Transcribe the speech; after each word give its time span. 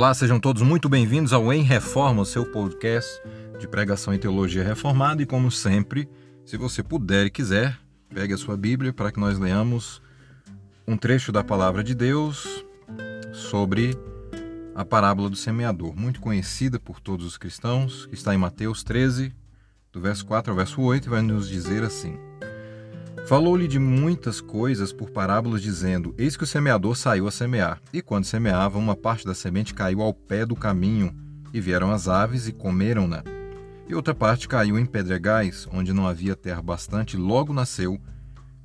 Olá, 0.00 0.14
sejam 0.14 0.40
todos 0.40 0.62
muito 0.62 0.88
bem-vindos 0.88 1.30
ao 1.30 1.52
Em 1.52 1.62
Reforma, 1.62 2.24
seu 2.24 2.50
podcast 2.50 3.20
de 3.58 3.68
pregação 3.68 4.14
e 4.14 4.18
teologia 4.18 4.64
reformada. 4.64 5.20
E 5.20 5.26
como 5.26 5.50
sempre, 5.50 6.08
se 6.42 6.56
você 6.56 6.82
puder 6.82 7.26
e 7.26 7.30
quiser, 7.30 7.78
pegue 8.08 8.32
a 8.32 8.38
sua 8.38 8.56
Bíblia 8.56 8.94
para 8.94 9.12
que 9.12 9.20
nós 9.20 9.38
leamos 9.38 10.00
um 10.88 10.96
trecho 10.96 11.30
da 11.30 11.44
palavra 11.44 11.84
de 11.84 11.94
Deus 11.94 12.64
sobre 13.34 13.90
a 14.74 14.86
parábola 14.86 15.28
do 15.28 15.36
semeador, 15.36 15.94
muito 15.94 16.18
conhecida 16.18 16.80
por 16.80 16.98
todos 16.98 17.26
os 17.26 17.36
cristãos, 17.36 18.06
que 18.06 18.14
está 18.14 18.34
em 18.34 18.38
Mateus 18.38 18.82
13, 18.82 19.34
do 19.92 20.00
verso 20.00 20.24
4 20.24 20.50
ao 20.50 20.56
verso 20.56 20.80
8, 20.80 21.08
e 21.08 21.10
vai 21.10 21.20
nos 21.20 21.46
dizer 21.46 21.82
assim: 21.82 22.16
Falou-lhe 23.26 23.68
de 23.68 23.78
muitas 23.78 24.40
coisas 24.40 24.92
por 24.92 25.10
parábolas, 25.10 25.62
dizendo: 25.62 26.14
Eis 26.18 26.36
que 26.36 26.44
o 26.44 26.46
semeador 26.46 26.96
saiu 26.96 27.28
a 27.28 27.30
semear. 27.30 27.80
E 27.92 28.02
quando 28.02 28.24
semeava, 28.24 28.78
uma 28.78 28.96
parte 28.96 29.24
da 29.24 29.34
semente 29.34 29.72
caiu 29.72 30.02
ao 30.02 30.12
pé 30.12 30.44
do 30.44 30.56
caminho, 30.56 31.14
e 31.52 31.60
vieram 31.60 31.92
as 31.92 32.08
aves 32.08 32.48
e 32.48 32.52
comeram-na. 32.52 33.22
E 33.88 33.94
outra 33.94 34.14
parte 34.14 34.48
caiu 34.48 34.78
em 34.78 34.86
pedregais, 34.86 35.66
onde 35.72 35.92
não 35.92 36.06
havia 36.06 36.36
terra 36.36 36.62
bastante, 36.62 37.16
e 37.16 37.20
logo 37.20 37.52
nasceu, 37.52 38.00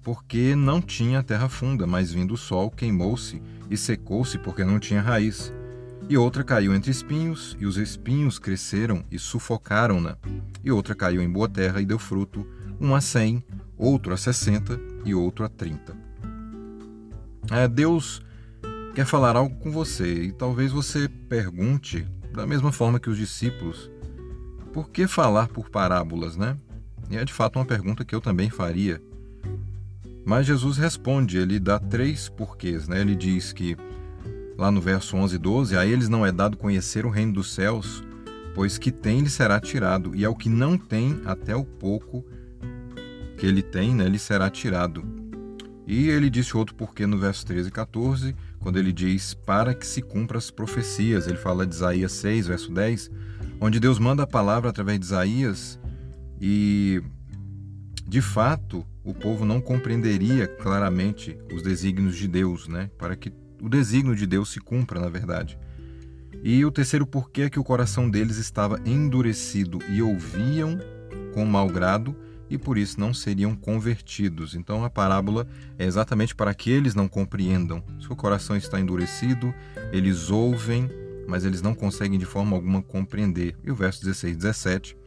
porque 0.04 0.56
não 0.56 0.80
tinha 0.80 1.24
terra 1.24 1.50
funda, 1.50 1.88
mas 1.88 2.12
vindo 2.12 2.36
o 2.36 2.38
sol, 2.38 2.70
queimou-se 2.70 3.42
e 3.70 3.76
secou-se, 3.76 4.38
porque 4.38 4.64
não 4.64 4.80
tinha 4.80 5.02
raiz. 5.02 5.52
E 6.08 6.16
outra 6.16 6.44
caiu 6.44 6.76
entre 6.76 6.92
espinhos, 6.92 7.58
e 7.60 7.66
os 7.66 7.78
espinhos 7.78 8.38
cresceram 8.38 9.04
e 9.10 9.18
sufocaram-na. 9.18 10.16
E 10.64 10.72
outra 10.72 10.94
caiu 10.94 11.24
em 11.24 11.30
boa 11.30 11.50
terra 11.50 11.82
e 11.82 11.86
deu 11.86 11.98
fruto, 11.98 12.48
um 12.80 12.94
a 12.94 13.02
cem, 13.02 13.44
outro 13.78 14.14
a 14.14 14.18
60 14.18 14.80
e 15.06 15.14
outro 15.14 15.46
a 15.46 15.50
30. 15.50 15.96
É, 17.52 17.68
Deus 17.68 18.22
quer 18.94 19.06
falar 19.06 19.36
algo 19.36 19.56
com 19.58 19.72
você 19.72 20.24
e 20.24 20.32
talvez 20.32 20.72
você 20.72 21.08
pergunte, 21.08 22.08
da 22.34 22.46
mesma 22.48 22.72
forma 22.72 23.00
que 23.00 23.10
os 23.10 23.18
discípulos, 23.18 23.92
por 24.74 24.90
que 24.90 25.08
falar 25.08 25.48
por 25.50 25.70
parábolas, 25.70 26.36
né? 26.36 26.58
E 27.10 27.18
é 27.18 27.24
de 27.24 27.34
fato 27.34 27.60
uma 27.60 27.66
pergunta 27.66 28.04
que 28.04 28.16
eu 28.16 28.22
também 28.22 28.50
faria. 28.50 29.02
Mas 30.26 30.48
Jesus 30.48 30.78
responde, 30.78 31.38
ele 31.38 31.60
dá 31.60 31.78
três 31.78 32.28
porquês, 32.28 32.88
né? 32.88 33.00
Ele 33.00 33.16
diz 33.16 33.54
que, 33.54 33.78
lá 34.58 34.72
no 34.72 34.82
verso 34.82 35.16
11 35.16 35.36
e 35.36 35.38
12, 35.38 35.78
a 35.78 35.86
eles 35.86 36.10
não 36.10 36.26
é 36.26 36.32
dado 36.32 36.58
conhecer 36.58 37.06
o 37.06 37.10
reino 37.10 37.34
dos 37.34 37.54
céus, 37.54 38.04
pois 38.56 38.78
que 38.78 38.92
tem 38.92 39.20
lhe 39.20 39.30
será 39.30 39.60
tirado, 39.60 40.16
e 40.16 40.26
ao 40.26 40.36
que 40.36 40.50
não 40.50 40.78
tem, 40.78 41.22
até 41.26 41.56
o 41.56 41.64
pouco 41.64 42.26
que 43.38 43.46
ele 43.46 43.62
tem, 43.62 43.94
né, 43.94 44.06
ele 44.06 44.20
será 44.20 44.50
tirado. 44.50 45.04
E 45.88 46.10
ele 46.10 46.30
disse 46.30 46.58
outro 46.58 46.74
porquê 46.74 47.06
no 47.06 47.18
verso 47.18 47.46
13 47.46 47.70
e 47.70 47.72
14, 47.72 48.36
quando 48.60 48.80
ele 48.80 48.92
diz 48.92 49.34
para 49.34 49.74
que 49.74 49.86
se 49.86 50.02
cumpra 50.02 50.38
as 50.38 50.50
profecias. 50.50 51.28
Ele 51.28 51.38
fala 51.38 51.66
de 51.66 51.76
Isaías 51.76 52.12
6, 52.14 52.48
verso 52.48 52.72
10, 52.72 53.12
onde 53.60 53.80
Deus 53.80 54.00
manda 54.00 54.24
a 54.24 54.28
palavra 54.28 54.70
através 54.70 55.00
de 55.00 55.06
Isaías 55.06 55.80
e 56.42 57.02
de 58.08 58.22
fato 58.22 58.86
o 59.04 59.14
povo 59.14 59.46
não 59.46 59.62
compreenderia 59.62 60.48
claramente 60.48 61.38
os 61.54 61.62
desígnios 61.62 62.16
de 62.16 62.28
Deus, 62.28 62.68
né? 62.68 62.90
Para 62.98 63.16
que 63.16 63.32
o 63.62 63.70
desígnio 63.70 64.16
de 64.16 64.26
Deus 64.26 64.52
se 64.52 64.60
cumpra, 64.60 65.00
na 65.00 65.10
verdade. 65.10 65.58
E 66.44 66.66
o 66.66 66.72
terceiro 66.72 67.06
porquê 67.06 67.44
é 67.44 67.50
que 67.50 67.60
o 67.60 67.64
coração 67.64 68.10
deles 68.10 68.38
estava 68.38 68.80
endurecido 68.86 69.80
e 69.90 70.02
ouviam 70.02 70.80
com 71.34 71.46
mau 71.46 71.68
grado 71.68 72.16
e 72.50 72.58
por 72.58 72.78
isso 72.78 73.00
não 73.00 73.14
seriam 73.14 73.56
convertidos. 73.56 74.56
Então 74.56 74.84
a 74.84 74.90
parábola 74.90 75.48
é 75.78 75.86
exatamente 75.86 76.36
para 76.36 76.54
que 76.54 76.70
eles 76.70 76.96
não 76.96 77.08
compreendam. 77.08 77.84
Seu 78.00 78.16
coração 78.16 78.56
está 78.56 78.80
endurecido, 78.80 79.54
eles 79.92 80.30
ouvem, 80.30 80.90
mas 81.28 81.46
eles 81.46 81.62
não 81.62 81.74
conseguem 81.74 82.20
de 82.20 82.26
forma 82.26 82.56
alguma 82.56 82.82
compreender. 82.82 83.58
E 83.64 83.72
o 83.72 83.76
verso 83.76 84.02
16 84.04 84.34
e 84.34 84.38
17. 84.38 84.98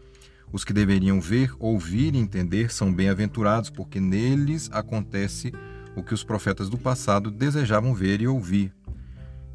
Os 0.50 0.65
que 0.65 0.72
deveriam 0.72 1.21
ver, 1.21 1.53
ouvir 1.59 2.15
e 2.15 2.19
entender 2.19 2.72
são 2.72 2.93
bem-aventurados, 2.93 3.69
porque 3.69 4.00
neles 4.00 4.71
acontece 4.72 5.53
o 5.94 6.03
que 6.03 6.15
os 6.15 6.25
profetas 6.25 6.71
do 6.71 6.78
passado 6.78 7.31
desejavam 7.31 7.94
ver 7.94 8.22
e 8.22 8.27
ouvir. 8.27 8.72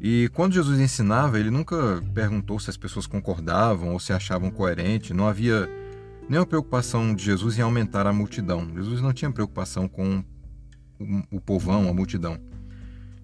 E 0.00 0.28
quando 0.34 0.52
Jesus 0.52 0.78
ensinava, 0.78 1.40
ele 1.40 1.50
nunca 1.50 2.02
perguntou 2.12 2.60
se 2.60 2.70
as 2.70 2.76
pessoas 2.76 3.06
concordavam 3.06 3.92
ou 3.92 3.98
se 3.98 4.12
achavam 4.12 4.50
coerente, 4.50 5.14
não 5.14 5.26
havia 5.26 5.68
nem 6.28 6.40
a 6.40 6.46
preocupação 6.46 7.14
de 7.14 7.24
Jesus 7.24 7.58
em 7.58 7.62
aumentar 7.62 8.06
a 8.06 8.12
multidão. 8.12 8.68
Jesus 8.74 9.00
não 9.00 9.12
tinha 9.12 9.30
preocupação 9.30 9.86
com 9.86 10.24
o 11.30 11.40
povão, 11.40 11.88
a 11.88 11.92
multidão, 11.92 12.38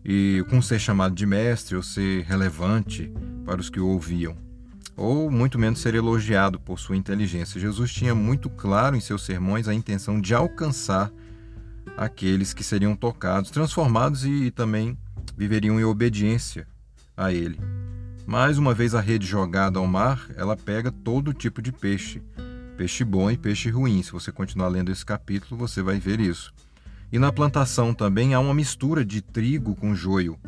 e 0.05 0.45
com 0.51 0.61
ser 0.61 0.79
chamado 0.79 1.15
de 1.15 1.25
mestre 1.25 1.77
ou 1.77 1.83
ser 1.83 2.25
relevante 2.25 3.13
para 3.45 3.61
os 3.61 3.71
que 3.71 3.81
o 3.81 3.89
ouviam, 3.89 4.37
ou 4.97 5.31
muito 5.31 5.59
menos 5.59 5.81
ser 5.81 5.95
elogiado 5.95 6.59
por 6.61 6.79
sua 6.79 6.97
inteligência. 6.97 7.61
Jesus 7.61 7.93
tinha 7.93 8.15
muito 8.15 8.51
claro 8.51 8.97
em 8.97 9.01
seus 9.01 9.25
sermões 9.25 9.69
a 9.69 9.75
intenção 9.75 10.21
de 10.21 10.35
alcançar 10.35 11.11
aqueles 11.97 12.53
que 12.53 12.65
seriam 12.65 12.95
tocados, 12.95 13.51
transformados 13.51 14.25
e, 14.25 14.45
e 14.45 14.51
também 14.51 14.97
viveriam 15.37 15.81
em 15.81 15.85
obediência 15.85 16.67
a 17.17 17.33
ele. 17.33 17.59
Mais 18.27 18.59
uma 18.59 18.75
vez 18.75 18.95
a 18.95 19.01
rede 19.01 19.27
jogada 19.27 19.79
ao 19.79 19.87
mar, 19.87 20.29
ela 20.37 20.57
pega 20.57 20.91
todo 20.91 21.33
tipo 21.33 21.61
de 21.61 21.73
peixe 21.73 22.23
peixe 22.81 23.05
bom 23.05 23.31
e 23.31 23.37
peixe 23.37 23.69
ruim. 23.69 24.03
Se 24.03 24.11
você 24.11 24.33
continuar 24.33 24.69
lendo 24.69 24.91
esse 24.91 25.05
capítulo, 25.05 25.55
você 25.55 25.83
vai 25.83 26.01
ver 26.01 26.19
isso. 26.19 26.51
E 27.13 27.19
na 27.19 27.31
plantação 27.31 27.93
também 27.93 28.33
há 28.33 28.41
uma 28.41 28.55
mistura 28.55 29.05
de 29.05 29.21
trigo 29.21 29.77
com 29.77 29.95
joio. 29.95 30.39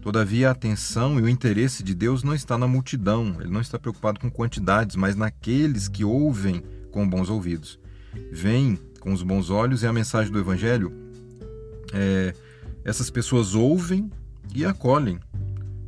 Todavia, 0.00 0.48
a 0.48 0.52
atenção 0.52 1.20
e 1.20 1.22
o 1.22 1.28
interesse 1.28 1.82
de 1.82 1.94
Deus 1.94 2.22
não 2.22 2.34
está 2.34 2.56
na 2.56 2.66
multidão, 2.66 3.36
ele 3.40 3.50
não 3.50 3.60
está 3.60 3.78
preocupado 3.78 4.18
com 4.18 4.30
quantidades, 4.30 4.96
mas 4.96 5.16
naqueles 5.16 5.86
que 5.86 6.02
ouvem 6.02 6.62
com 6.90 7.06
bons 7.06 7.28
ouvidos. 7.28 7.78
Vêm 8.32 8.78
com 8.98 9.12
os 9.12 9.22
bons 9.22 9.50
olhos 9.50 9.82
e 9.82 9.86
a 9.86 9.92
mensagem 9.92 10.32
do 10.32 10.38
Evangelho. 10.38 10.90
É, 11.92 12.34
essas 12.86 13.10
pessoas 13.10 13.54
ouvem 13.54 14.10
e 14.54 14.64
acolhem 14.64 15.20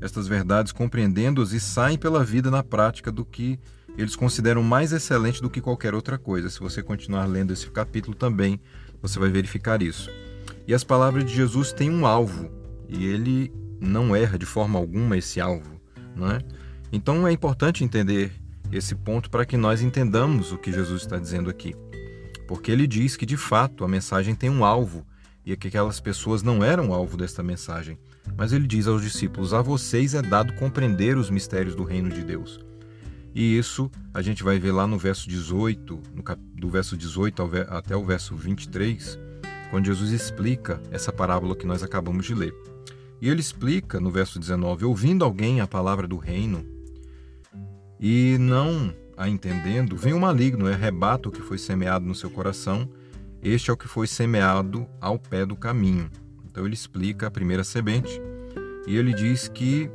estas 0.02 0.28
verdades, 0.28 0.70
compreendendo-as 0.70 1.52
e 1.52 1.58
saem 1.58 1.96
pela 1.96 2.22
vida 2.22 2.50
na 2.50 2.62
prática 2.62 3.10
do 3.10 3.24
que 3.24 3.58
eles 3.98 4.14
consideram 4.14 4.62
mais 4.62 4.92
excelente 4.92 5.42
do 5.42 5.50
que 5.50 5.60
qualquer 5.60 5.92
outra 5.92 6.16
coisa. 6.16 6.48
Se 6.48 6.60
você 6.60 6.82
continuar 6.82 7.26
lendo 7.26 7.52
esse 7.52 7.68
capítulo 7.68 8.14
também, 8.14 8.60
você 9.02 9.18
vai 9.18 9.28
verificar 9.28 9.82
isso. 9.82 10.08
E 10.66 10.72
as 10.72 10.84
palavras 10.84 11.24
de 11.24 11.34
Jesus 11.34 11.72
têm 11.72 11.90
um 11.90 12.06
alvo, 12.06 12.48
e 12.88 13.04
ele 13.04 13.52
não 13.80 14.14
erra 14.14 14.38
de 14.38 14.46
forma 14.46 14.78
alguma 14.78 15.16
esse 15.16 15.40
alvo, 15.40 15.80
não 16.14 16.30
é? 16.30 16.38
Então 16.92 17.26
é 17.26 17.32
importante 17.32 17.82
entender 17.82 18.32
esse 18.70 18.94
ponto 18.94 19.30
para 19.30 19.44
que 19.44 19.56
nós 19.56 19.82
entendamos 19.82 20.52
o 20.52 20.58
que 20.58 20.72
Jesus 20.72 21.02
está 21.02 21.18
dizendo 21.18 21.50
aqui. 21.50 21.74
Porque 22.46 22.70
ele 22.70 22.86
diz 22.86 23.16
que 23.16 23.26
de 23.26 23.36
fato 23.36 23.84
a 23.84 23.88
mensagem 23.88 24.34
tem 24.34 24.48
um 24.48 24.64
alvo 24.64 25.04
e 25.44 25.56
que 25.56 25.68
aquelas 25.68 25.98
pessoas 25.98 26.42
não 26.42 26.62
eram 26.62 26.92
alvo 26.92 27.16
desta 27.16 27.42
mensagem. 27.42 27.98
Mas 28.36 28.52
ele 28.52 28.66
diz 28.66 28.86
aos 28.86 29.02
discípulos: 29.02 29.52
A 29.52 29.60
vocês 29.60 30.14
é 30.14 30.22
dado 30.22 30.54
compreender 30.54 31.16
os 31.16 31.30
mistérios 31.30 31.74
do 31.74 31.84
reino 31.84 32.10
de 32.10 32.22
Deus. 32.22 32.60
E 33.34 33.58
isso 33.58 33.90
a 34.12 34.22
gente 34.22 34.42
vai 34.42 34.58
ver 34.58 34.72
lá 34.72 34.86
no 34.86 34.98
verso 34.98 35.28
18, 35.28 36.00
no 36.14 36.22
cap... 36.22 36.40
do 36.54 36.68
verso 36.68 36.96
18 36.96 37.46
ve... 37.46 37.66
até 37.68 37.96
o 37.96 38.04
verso 38.04 38.34
23, 38.34 39.18
quando 39.70 39.86
Jesus 39.86 40.12
explica 40.12 40.80
essa 40.90 41.12
parábola 41.12 41.54
que 41.54 41.66
nós 41.66 41.82
acabamos 41.82 42.26
de 42.26 42.34
ler. 42.34 42.54
E 43.20 43.28
ele 43.28 43.40
explica 43.40 44.00
no 44.00 44.10
verso 44.10 44.38
19: 44.38 44.84
ouvindo 44.84 45.24
alguém 45.24 45.60
a 45.60 45.66
palavra 45.66 46.06
do 46.06 46.16
reino 46.16 46.64
e 48.00 48.36
não 48.38 48.94
a 49.16 49.28
entendendo, 49.28 49.96
vem 49.96 50.12
o 50.12 50.20
maligno 50.20 50.70
e 50.70 50.72
arrebata 50.72 51.28
o 51.28 51.32
que 51.32 51.42
foi 51.42 51.58
semeado 51.58 52.06
no 52.06 52.14
seu 52.14 52.30
coração. 52.30 52.88
Este 53.42 53.70
é 53.70 53.72
o 53.72 53.76
que 53.76 53.88
foi 53.88 54.06
semeado 54.06 54.86
ao 55.00 55.18
pé 55.18 55.44
do 55.44 55.56
caminho. 55.56 56.08
Então 56.44 56.64
ele 56.64 56.74
explica 56.74 57.26
a 57.26 57.30
primeira 57.30 57.64
semente 57.64 58.20
e 58.86 58.96
ele 58.96 59.12
diz 59.12 59.48
que 59.48 59.90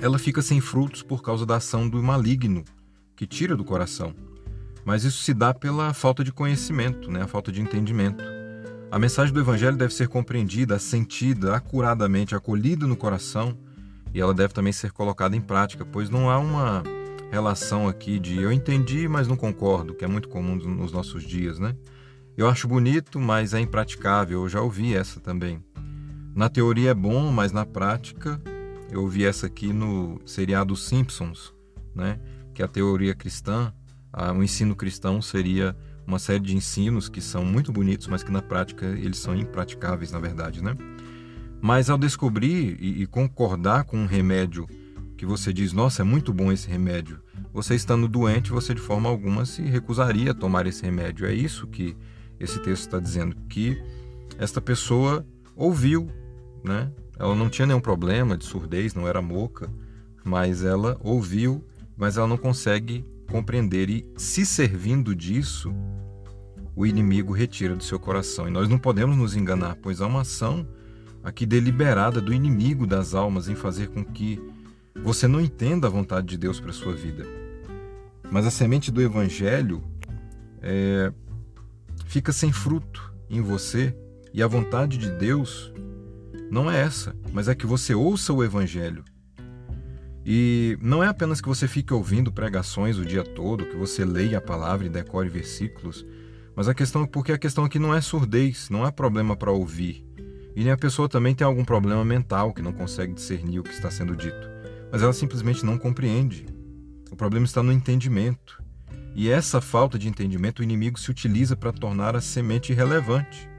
ela 0.00 0.18
fica 0.18 0.40
sem 0.40 0.60
frutos 0.60 1.02
por 1.02 1.22
causa 1.22 1.44
da 1.44 1.56
ação 1.56 1.88
do 1.88 2.02
maligno, 2.02 2.64
que 3.14 3.26
tira 3.26 3.54
do 3.54 3.64
coração. 3.64 4.14
Mas 4.84 5.04
isso 5.04 5.22
se 5.22 5.34
dá 5.34 5.52
pela 5.52 5.92
falta 5.92 6.24
de 6.24 6.32
conhecimento, 6.32 7.10
né? 7.10 7.22
a 7.22 7.26
falta 7.26 7.52
de 7.52 7.60
entendimento. 7.60 8.24
A 8.90 8.98
mensagem 8.98 9.32
do 9.32 9.40
Evangelho 9.40 9.76
deve 9.76 9.92
ser 9.92 10.08
compreendida, 10.08 10.78
sentida, 10.78 11.54
acuradamente, 11.54 12.34
acolhida 12.34 12.86
no 12.86 12.96
coração 12.96 13.56
e 14.12 14.20
ela 14.20 14.32
deve 14.32 14.54
também 14.54 14.72
ser 14.72 14.90
colocada 14.90 15.36
em 15.36 15.40
prática, 15.40 15.84
pois 15.84 16.08
não 16.08 16.30
há 16.30 16.38
uma 16.38 16.82
relação 17.30 17.86
aqui 17.86 18.18
de 18.18 18.40
eu 18.40 18.50
entendi, 18.50 19.06
mas 19.06 19.28
não 19.28 19.36
concordo, 19.36 19.94
que 19.94 20.04
é 20.04 20.08
muito 20.08 20.28
comum 20.28 20.56
nos 20.56 20.90
nossos 20.90 21.22
dias, 21.22 21.58
né? 21.58 21.76
Eu 22.36 22.48
acho 22.48 22.66
bonito, 22.66 23.20
mas 23.20 23.52
é 23.52 23.60
impraticável. 23.60 24.42
Eu 24.42 24.48
já 24.48 24.62
ouvi 24.62 24.94
essa 24.96 25.20
também. 25.20 25.62
Na 26.34 26.48
teoria 26.48 26.90
é 26.90 26.94
bom, 26.94 27.30
mas 27.30 27.52
na 27.52 27.66
prática 27.66 28.40
eu 28.90 29.02
ouvi 29.02 29.24
essa 29.24 29.46
aqui 29.46 29.72
no 29.72 30.20
seriado 30.24 30.76
Simpsons, 30.76 31.54
né? 31.94 32.18
Que 32.54 32.62
a 32.62 32.68
teoria 32.68 33.14
cristã, 33.14 33.72
o 34.36 34.42
ensino 34.42 34.74
cristão 34.74 35.22
seria 35.22 35.76
uma 36.06 36.18
série 36.18 36.40
de 36.40 36.56
ensinos 36.56 37.08
que 37.08 37.20
são 37.20 37.44
muito 37.44 37.72
bonitos, 37.72 38.06
mas 38.08 38.22
que 38.22 38.32
na 38.32 38.42
prática 38.42 38.86
eles 38.86 39.18
são 39.18 39.34
impraticáveis, 39.34 40.10
na 40.10 40.18
verdade, 40.18 40.62
né? 40.62 40.76
Mas 41.60 41.90
ao 41.90 41.98
descobrir 41.98 42.76
e, 42.80 43.02
e 43.02 43.06
concordar 43.06 43.84
com 43.84 43.96
um 43.96 44.06
remédio 44.06 44.66
que 45.16 45.26
você 45.26 45.52
diz, 45.52 45.72
nossa, 45.72 46.00
é 46.00 46.04
muito 46.04 46.32
bom 46.32 46.50
esse 46.50 46.66
remédio. 46.66 47.20
Você 47.52 47.74
estando 47.74 48.08
doente, 48.08 48.50
você 48.50 48.74
de 48.74 48.80
forma 48.80 49.08
alguma 49.08 49.44
se 49.44 49.60
recusaria 49.62 50.30
a 50.30 50.34
tomar 50.34 50.66
esse 50.66 50.82
remédio. 50.82 51.26
É 51.26 51.34
isso 51.34 51.66
que 51.66 51.94
esse 52.38 52.58
texto 52.60 52.86
está 52.86 52.98
dizendo, 52.98 53.36
que 53.48 53.80
esta 54.38 54.62
pessoa 54.62 55.26
ouviu, 55.54 56.08
né? 56.64 56.90
Ela 57.20 57.34
não 57.34 57.50
tinha 57.50 57.66
nenhum 57.66 57.80
problema 57.80 58.34
de 58.34 58.46
surdez, 58.46 58.94
não 58.94 59.06
era 59.06 59.20
moca, 59.20 59.70
mas 60.24 60.64
ela 60.64 60.98
ouviu, 61.02 61.62
mas 61.94 62.16
ela 62.16 62.26
não 62.26 62.38
consegue 62.38 63.04
compreender 63.30 63.90
e 63.90 64.06
se 64.16 64.46
servindo 64.46 65.14
disso, 65.14 65.70
o 66.74 66.86
inimigo 66.86 67.34
retira 67.34 67.76
do 67.76 67.84
seu 67.84 68.00
coração. 68.00 68.48
E 68.48 68.50
nós 68.50 68.70
não 68.70 68.78
podemos 68.78 69.18
nos 69.18 69.36
enganar, 69.36 69.76
pois 69.82 70.00
há 70.00 70.06
uma 70.06 70.22
ação 70.22 70.66
aqui 71.22 71.44
deliberada 71.44 72.22
do 72.22 72.32
inimigo 72.32 72.86
das 72.86 73.14
almas 73.14 73.50
em 73.50 73.54
fazer 73.54 73.88
com 73.88 74.02
que 74.02 74.40
você 75.04 75.28
não 75.28 75.42
entenda 75.42 75.88
a 75.88 75.90
vontade 75.90 76.26
de 76.26 76.38
Deus 76.38 76.58
para 76.58 76.70
a 76.70 76.72
sua 76.72 76.94
vida. 76.94 77.26
Mas 78.32 78.46
a 78.46 78.50
semente 78.50 78.90
do 78.90 79.02
evangelho 79.02 79.82
é, 80.62 81.12
fica 82.06 82.32
sem 82.32 82.50
fruto 82.50 83.12
em 83.28 83.42
você 83.42 83.94
e 84.32 84.42
a 84.42 84.46
vontade 84.46 84.96
de 84.96 85.10
Deus 85.10 85.70
não 86.50 86.70
é 86.70 86.80
essa, 86.80 87.14
mas 87.32 87.48
é 87.48 87.54
que 87.54 87.66
você 87.66 87.94
ouça 87.94 88.32
o 88.32 88.42
evangelho. 88.42 89.04
E 90.24 90.76
não 90.82 91.02
é 91.02 91.08
apenas 91.08 91.40
que 91.40 91.48
você 91.48 91.66
fique 91.66 91.94
ouvindo 91.94 92.32
pregações 92.32 92.98
o 92.98 93.04
dia 93.04 93.22
todo, 93.22 93.64
que 93.64 93.76
você 93.76 94.04
leia 94.04 94.38
a 94.38 94.40
palavra 94.40 94.86
e 94.86 94.90
decore 94.90 95.28
versículos, 95.28 96.04
mas 96.54 96.68
a 96.68 96.74
questão 96.74 97.06
porque 97.06 97.32
a 97.32 97.38
questão 97.38 97.64
aqui 97.64 97.78
não 97.78 97.94
é 97.94 98.00
surdez, 98.00 98.68
não 98.68 98.86
é 98.86 98.90
problema 98.90 99.36
para 99.36 99.50
ouvir. 99.50 100.04
E 100.54 100.68
a 100.68 100.76
pessoa 100.76 101.08
também 101.08 101.34
tem 101.34 101.46
algum 101.46 101.64
problema 101.64 102.04
mental 102.04 102.52
que 102.52 102.60
não 102.60 102.72
consegue 102.72 103.14
discernir 103.14 103.60
o 103.60 103.62
que 103.62 103.72
está 103.72 103.90
sendo 103.90 104.16
dito, 104.16 104.50
mas 104.92 105.02
ela 105.02 105.12
simplesmente 105.12 105.64
não 105.64 105.78
compreende. 105.78 106.46
O 107.10 107.16
problema 107.16 107.46
está 107.46 107.62
no 107.62 107.72
entendimento. 107.72 108.62
E 109.14 109.28
essa 109.28 109.60
falta 109.60 109.98
de 109.98 110.08
entendimento 110.08 110.60
o 110.60 110.62
inimigo 110.62 110.98
se 110.98 111.10
utiliza 111.10 111.56
para 111.56 111.72
tornar 111.72 112.14
a 112.14 112.20
semente 112.20 112.72
irrelevante. 112.72 113.49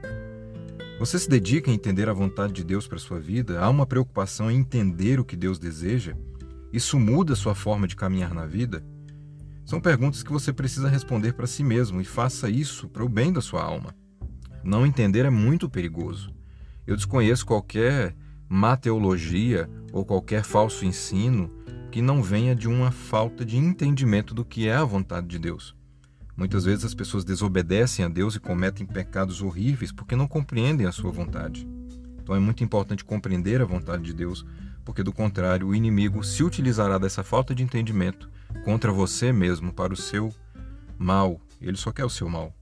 Você 1.02 1.18
se 1.18 1.28
dedica 1.28 1.68
a 1.68 1.74
entender 1.74 2.08
a 2.08 2.12
vontade 2.12 2.52
de 2.52 2.62
Deus 2.62 2.86
para 2.86 2.96
sua 2.96 3.18
vida? 3.18 3.58
Há 3.58 3.68
uma 3.68 3.84
preocupação 3.84 4.48
em 4.48 4.58
entender 4.58 5.18
o 5.18 5.24
que 5.24 5.34
Deus 5.34 5.58
deseja? 5.58 6.14
Isso 6.72 6.96
muda 6.96 7.34
sua 7.34 7.56
forma 7.56 7.88
de 7.88 7.96
caminhar 7.96 8.32
na 8.32 8.46
vida? 8.46 8.84
São 9.66 9.80
perguntas 9.80 10.22
que 10.22 10.30
você 10.30 10.52
precisa 10.52 10.88
responder 10.88 11.32
para 11.32 11.48
si 11.48 11.64
mesmo 11.64 12.00
e 12.00 12.04
faça 12.04 12.48
isso 12.48 12.88
para 12.88 13.04
o 13.04 13.08
bem 13.08 13.32
da 13.32 13.40
sua 13.40 13.64
alma. 13.64 13.92
Não 14.62 14.86
entender 14.86 15.24
é 15.24 15.30
muito 15.30 15.68
perigoso. 15.68 16.32
Eu 16.86 16.94
desconheço 16.94 17.44
qualquer 17.44 18.14
má 18.48 18.76
teologia 18.76 19.68
ou 19.92 20.04
qualquer 20.04 20.44
falso 20.44 20.84
ensino 20.84 21.50
que 21.90 22.00
não 22.00 22.22
venha 22.22 22.54
de 22.54 22.68
uma 22.68 22.92
falta 22.92 23.44
de 23.44 23.56
entendimento 23.56 24.32
do 24.32 24.44
que 24.44 24.68
é 24.68 24.76
a 24.76 24.84
vontade 24.84 25.26
de 25.26 25.40
Deus. 25.40 25.74
Muitas 26.42 26.64
vezes 26.64 26.84
as 26.84 26.92
pessoas 26.92 27.24
desobedecem 27.24 28.04
a 28.04 28.08
Deus 28.08 28.34
e 28.34 28.40
cometem 28.40 28.84
pecados 28.84 29.40
horríveis 29.40 29.92
porque 29.92 30.16
não 30.16 30.26
compreendem 30.26 30.88
a 30.88 30.90
sua 30.90 31.12
vontade. 31.12 31.68
Então 32.20 32.34
é 32.34 32.40
muito 32.40 32.64
importante 32.64 33.04
compreender 33.04 33.62
a 33.62 33.64
vontade 33.64 34.02
de 34.02 34.12
Deus, 34.12 34.44
porque 34.84 35.04
do 35.04 35.12
contrário, 35.12 35.68
o 35.68 35.74
inimigo 35.74 36.24
se 36.24 36.42
utilizará 36.42 36.98
dessa 36.98 37.22
falta 37.22 37.54
de 37.54 37.62
entendimento 37.62 38.28
contra 38.64 38.90
você 38.90 39.32
mesmo 39.32 39.72
para 39.72 39.92
o 39.92 39.96
seu 39.96 40.34
mal. 40.98 41.40
Ele 41.60 41.76
só 41.76 41.92
quer 41.92 42.04
o 42.04 42.10
seu 42.10 42.28
mal. 42.28 42.52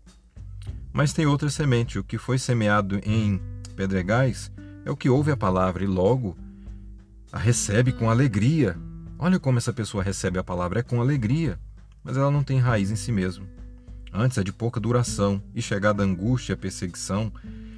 Mas 0.93 1.15
tem 1.15 1.25
outra 1.25 1.49
semente, 1.49 1.99
o 1.99 2.05
que 2.05 2.19
foi 2.19 2.37
semeado 2.37 3.01
em 3.03 3.41
pedregais 3.75 4.53
é 4.85 4.91
o 4.91 4.97
que 4.97 5.09
ouve 5.09 5.31
a 5.31 5.39
palavra 5.39 5.83
e 5.83 5.87
logo 5.87 6.37
a 7.33 7.39
recebe 7.39 7.93
com 7.93 8.11
alegria 8.11 8.77
Olha 9.19 9.41
como 9.41 9.57
essa 9.57 9.73
pessoa 9.73 10.03
recebe 10.03 10.39
a 10.39 10.45
palavra, 10.45 10.81
é 10.81 10.83
com 10.83 11.01
alegria, 11.01 11.59
mas 12.05 12.19
ela 12.19 12.31
não 12.31 12.43
tem 12.43 12.59
raiz 12.59 12.91
em 12.91 12.97
si 12.97 13.11
mesma. 13.11 13.47
Antes 14.13 14.39
é 14.39 14.43
de 14.43 14.53
pouca 14.53 14.81
duração 14.81 15.43
e 15.55 15.63
chegada 15.63 16.03
a 16.03 16.07
angústia, 16.07 16.55
a 16.55 16.59
perseguição. 16.59 17.33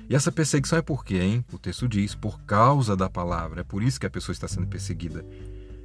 E 0.08 0.14
essa 0.14 0.32
perseguição 0.32 0.78
é 0.78 0.82
por 0.82 1.04
quê, 1.04 1.18
hein? 1.18 1.44
O 1.52 1.58
texto 1.58 1.86
diz, 1.88 2.14
por 2.14 2.40
causa 2.42 2.96
da 2.96 3.08
palavra. 3.08 3.60
É 3.60 3.64
por 3.64 3.82
isso 3.82 4.00
que 4.00 4.06
a 4.06 4.10
pessoa 4.10 4.32
está 4.32 4.48
sendo 4.48 4.66
perseguida. 4.66 5.24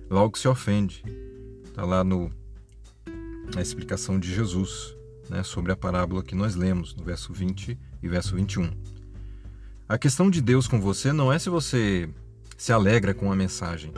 Logo 0.09 0.37
se 0.37 0.47
ofende. 0.47 1.03
Está 1.65 1.83
lá 1.83 2.03
no, 2.03 2.31
na 3.53 3.61
explicação 3.61 4.19
de 4.19 4.33
Jesus 4.33 4.95
né, 5.29 5.43
sobre 5.43 5.71
a 5.71 5.75
parábola 5.75 6.23
que 6.23 6.35
nós 6.35 6.55
lemos, 6.55 6.95
no 6.95 7.03
verso 7.03 7.33
20 7.33 7.77
e 8.01 8.07
verso 8.07 8.35
21. 8.35 8.71
A 9.87 9.97
questão 9.97 10.29
de 10.29 10.41
Deus 10.41 10.67
com 10.67 10.79
você 10.79 11.13
não 11.13 11.31
é 11.31 11.39
se 11.39 11.49
você 11.49 12.09
se 12.57 12.73
alegra 12.73 13.13
com 13.13 13.31
a 13.31 13.35
mensagem. 13.35 13.93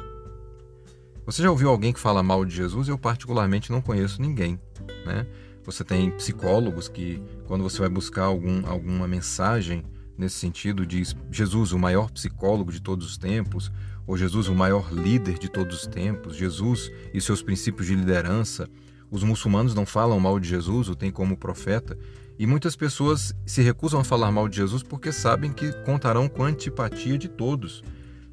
Você 1.26 1.44
já 1.44 1.50
ouviu 1.52 1.70
alguém 1.70 1.94
que 1.94 2.00
fala 2.00 2.24
mal 2.24 2.44
de 2.44 2.56
Jesus? 2.56 2.88
Eu 2.88 2.98
particularmente 2.98 3.72
não 3.72 3.82
conheço 3.82 4.22
ninguém, 4.22 4.60
né? 5.06 5.28
Você 5.64 5.84
tem 5.84 6.12
psicólogos 6.12 6.88
que 6.88 7.22
quando 7.46 7.64
você 7.64 7.80
vai 7.80 7.90
buscar 7.90 8.24
algum, 8.24 8.66
alguma 8.68 9.08
mensagem 9.08 9.84
nesse 10.18 10.36
sentido 10.36 10.86
diz 10.86 11.16
Jesus 11.32 11.72
o 11.72 11.80
maior 11.80 12.12
psicólogo 12.12 12.72
de 12.72 12.82
todos 12.82 13.08
os 13.08 13.18
tempos, 13.18 13.72
ou 14.06 14.18
Jesus 14.18 14.48
o 14.48 14.56
maior 14.56 14.92
líder 14.92 15.38
de 15.38 15.48
todos 15.48 15.82
os 15.82 15.88
tempos, 15.88 16.36
Jesus 16.36 16.92
e 17.14 17.22
seus 17.22 17.42
princípios 17.42 17.88
de 17.88 17.96
liderança. 17.96 18.68
Os 19.12 19.24
muçulmanos 19.24 19.74
não 19.74 19.86
falam 19.86 20.20
mal 20.20 20.40
de 20.40 20.50
Jesus, 20.50 20.90
o 20.90 20.96
tem 20.96 21.12
como 21.12 21.38
profeta, 21.38 21.98
e 22.38 22.46
muitas 22.46 22.76
pessoas 22.76 23.34
se 23.46 23.62
recusam 23.62 24.00
a 24.00 24.04
falar 24.04 24.32
mal 24.32 24.48
de 24.48 24.58
Jesus 24.58 24.82
porque 24.82 25.12
sabem 25.12 25.52
que 25.52 25.72
contarão 25.84 26.28
com 26.28 26.44
a 26.44 26.48
antipatia 26.48 27.18
de 27.18 27.28
todos. 27.28 27.84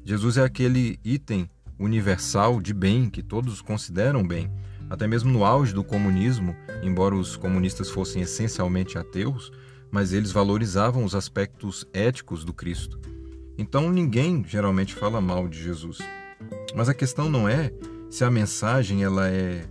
Jesus 0.03 0.37
é 0.37 0.43
aquele 0.43 0.99
item 1.03 1.49
universal 1.79 2.61
de 2.61 2.73
bem 2.73 3.09
que 3.09 3.21
todos 3.21 3.61
consideram 3.61 4.25
bem. 4.25 4.49
Até 4.89 5.07
mesmo 5.07 5.31
no 5.31 5.43
auge 5.43 5.73
do 5.73 5.83
comunismo, 5.83 6.55
embora 6.81 7.15
os 7.15 7.35
comunistas 7.35 7.89
fossem 7.89 8.21
essencialmente 8.21 8.97
ateus, 8.97 9.51
mas 9.91 10.13
eles 10.13 10.31
valorizavam 10.31 11.03
os 11.03 11.15
aspectos 11.15 11.85
éticos 11.93 12.43
do 12.43 12.53
Cristo. 12.53 12.99
Então 13.57 13.91
ninguém 13.91 14.43
geralmente 14.47 14.93
fala 14.93 15.19
mal 15.19 15.47
de 15.47 15.61
Jesus. 15.61 15.97
Mas 16.75 16.87
a 16.87 16.93
questão 16.93 17.29
não 17.29 17.49
é 17.49 17.71
se 18.09 18.23
a 18.23 18.31
mensagem 18.31 19.03
ela 19.03 19.27
é 19.29 19.65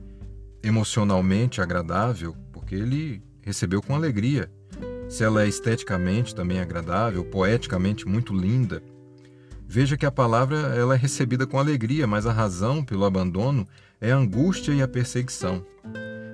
emocionalmente 0.63 1.61
agradável, 1.61 2.37
porque 2.53 2.75
ele 2.75 3.23
recebeu 3.41 3.81
com 3.81 3.95
alegria. 3.95 4.51
Se 5.09 5.23
ela 5.23 5.45
é 5.45 5.49
esteticamente 5.49 6.35
também 6.35 6.59
agradável, 6.59 7.25
poeticamente 7.25 8.07
muito 8.07 8.35
linda, 8.35 8.83
Veja 9.69 9.97
que 9.97 10.07
a 10.07 10.13
palavra 10.13 10.57
ela 10.77 10.95
é 10.95 10.97
recebida 10.97 11.47
com 11.47 11.59
alegria, 11.59 12.07
mas 12.07 12.25
a 12.25 12.33
razão 12.33 12.85
pelo 12.85 13.05
abandono 13.05 13.67
é 14.01 14.13
a 14.13 14.17
angústia 14.17 14.73
e 14.73 14.81
a 14.81 14.87
perseguição. 14.87 15.65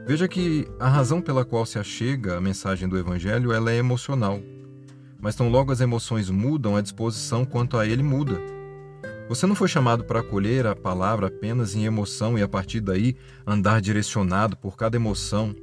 Veja 0.06 0.28
que 0.28 0.68
a 0.78 0.88
razão 0.88 1.20
pela 1.20 1.44
qual 1.44 1.64
se 1.64 1.78
achega 1.78 2.36
a 2.36 2.40
mensagem 2.40 2.88
do 2.88 2.98
Evangelho 2.98 3.52
ela 3.52 3.72
é 3.72 3.76
emocional, 3.76 4.40
mas 5.20 5.34
tão 5.34 5.48
logo 5.48 5.72
as 5.72 5.80
emoções 5.80 6.28
mudam, 6.28 6.76
a 6.76 6.82
disposição 6.82 7.44
quanto 7.44 7.78
a 7.78 7.86
ele 7.86 8.02
muda. 8.02 8.38
Você 9.28 9.46
não 9.46 9.54
foi 9.54 9.68
chamado 9.68 10.04
para 10.04 10.20
acolher 10.20 10.66
a 10.66 10.76
palavra 10.76 11.28
apenas 11.28 11.74
em 11.74 11.84
emoção 11.84 12.36
e 12.36 12.42
a 12.42 12.48
partir 12.48 12.80
daí 12.80 13.16
andar 13.46 13.80
direcionado 13.80 14.56
por 14.56 14.76
cada 14.76 14.96
emoção 14.96 15.56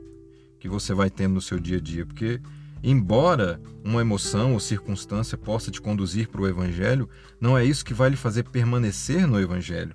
que 0.60 0.68
você 0.68 0.94
vai 0.94 1.10
tendo 1.10 1.36
no 1.36 1.42
seu 1.42 1.60
dia 1.60 1.78
a 1.78 1.82
dia, 1.82 2.06
porque 2.06 2.42
Embora 2.82 3.62
uma 3.84 4.02
emoção 4.02 4.54
ou 4.54 4.60
circunstância 4.60 5.38
possa 5.38 5.70
te 5.70 5.82
conduzir 5.82 6.30
para 6.30 6.42
o 6.42 6.48
Evangelho, 6.48 7.10
não 7.40 7.58
é 7.58 7.66
isso 7.66 7.84
que 7.84 7.94
vai 7.94 8.10
lhe 8.10 8.16
fazer 8.16 8.44
permanecer 8.44 9.28
no 9.28 9.40
Evangelho. 9.40 9.94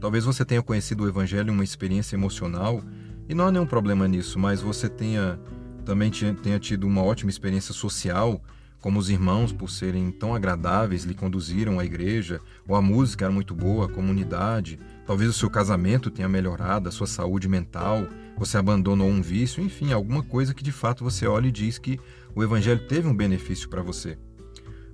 Talvez 0.00 0.24
você 0.24 0.44
tenha 0.44 0.62
conhecido 0.62 1.04
o 1.04 1.08
Evangelho 1.08 1.50
em 1.50 1.54
uma 1.54 1.64
experiência 1.64 2.16
emocional, 2.16 2.82
e 3.28 3.34
não 3.34 3.46
há 3.46 3.52
nenhum 3.52 3.66
problema 3.66 4.08
nisso, 4.08 4.38
mas 4.38 4.60
você 4.60 4.88
tenha 4.88 5.38
também 5.84 6.10
tenha 6.10 6.60
tido 6.60 6.86
uma 6.86 7.02
ótima 7.02 7.30
experiência 7.30 7.74
social, 7.74 8.40
como 8.80 8.98
os 8.98 9.10
irmãos, 9.10 9.52
por 9.52 9.70
serem 9.70 10.10
tão 10.10 10.34
agradáveis, 10.34 11.04
lhe 11.04 11.14
conduziram 11.14 11.78
à 11.78 11.84
igreja, 11.84 12.40
ou 12.66 12.74
a 12.74 12.82
música 12.82 13.24
era 13.24 13.32
muito 13.32 13.54
boa, 13.54 13.86
a 13.86 13.88
comunidade, 13.88 14.78
talvez 15.06 15.30
o 15.30 15.32
seu 15.32 15.48
casamento 15.48 16.10
tenha 16.10 16.28
melhorado, 16.28 16.88
a 16.88 16.92
sua 16.92 17.06
saúde 17.06 17.48
mental, 17.48 18.06
você 18.36 18.58
abandonou 18.58 19.08
um 19.08 19.22
vício, 19.22 19.62
enfim, 19.62 19.92
alguma 19.92 20.22
coisa 20.22 20.52
que 20.52 20.64
de 20.64 20.72
fato 20.72 21.04
você 21.04 21.26
olha 21.26 21.46
e 21.46 21.52
diz 21.52 21.78
que 21.78 22.00
o 22.34 22.42
Evangelho 22.42 22.86
teve 22.86 23.08
um 23.08 23.14
benefício 23.14 23.68
para 23.68 23.82
você. 23.82 24.18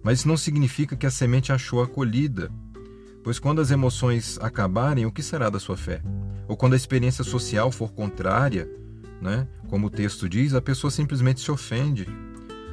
Mas 0.02 0.20
isso 0.20 0.28
não 0.28 0.36
significa 0.36 0.96
que 0.96 1.06
a 1.06 1.10
semente 1.10 1.52
achou 1.52 1.82
acolhida, 1.82 2.50
pois 3.22 3.38
quando 3.38 3.60
as 3.60 3.70
emoções 3.70 4.38
acabarem, 4.40 5.06
o 5.06 5.12
que 5.12 5.22
será 5.22 5.50
da 5.50 5.58
sua 5.58 5.76
fé? 5.76 6.02
Ou 6.46 6.56
quando 6.56 6.72
a 6.72 6.76
experiência 6.76 7.24
social 7.24 7.70
for 7.70 7.92
contrária, 7.92 8.68
né? 9.20 9.46
como 9.68 9.88
o 9.88 9.90
texto 9.90 10.28
diz, 10.28 10.54
a 10.54 10.60
pessoa 10.60 10.90
simplesmente 10.90 11.40
se 11.40 11.50
ofende. 11.50 12.06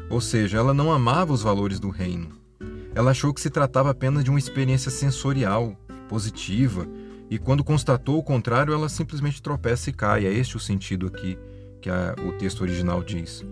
Ou 0.09 0.21
seja, 0.21 0.57
ela 0.57 0.73
não 0.73 0.91
amava 0.91 1.33
os 1.33 1.41
valores 1.41 1.79
do 1.79 1.89
reino. 1.89 2.29
Ela 2.93 3.11
achou 3.11 3.33
que 3.33 3.41
se 3.41 3.49
tratava 3.49 3.89
apenas 3.89 4.23
de 4.23 4.29
uma 4.29 4.39
experiência 4.39 4.89
sensorial, 4.89 5.77
positiva, 6.07 6.87
e 7.29 7.37
quando 7.39 7.63
constatou 7.63 8.17
o 8.17 8.23
contrário, 8.23 8.73
ela 8.73 8.87
simplesmente 8.87 9.41
tropeça 9.41 9.89
e 9.89 9.93
cai. 9.93 10.25
É 10.25 10.31
este 10.31 10.55
o 10.55 10.59
sentido 10.59 11.07
aqui 11.07 11.37
que 11.81 11.89
a, 11.89 12.15
o 12.25 12.31
texto 12.33 12.61
original 12.61 13.03
diz. 13.03 13.43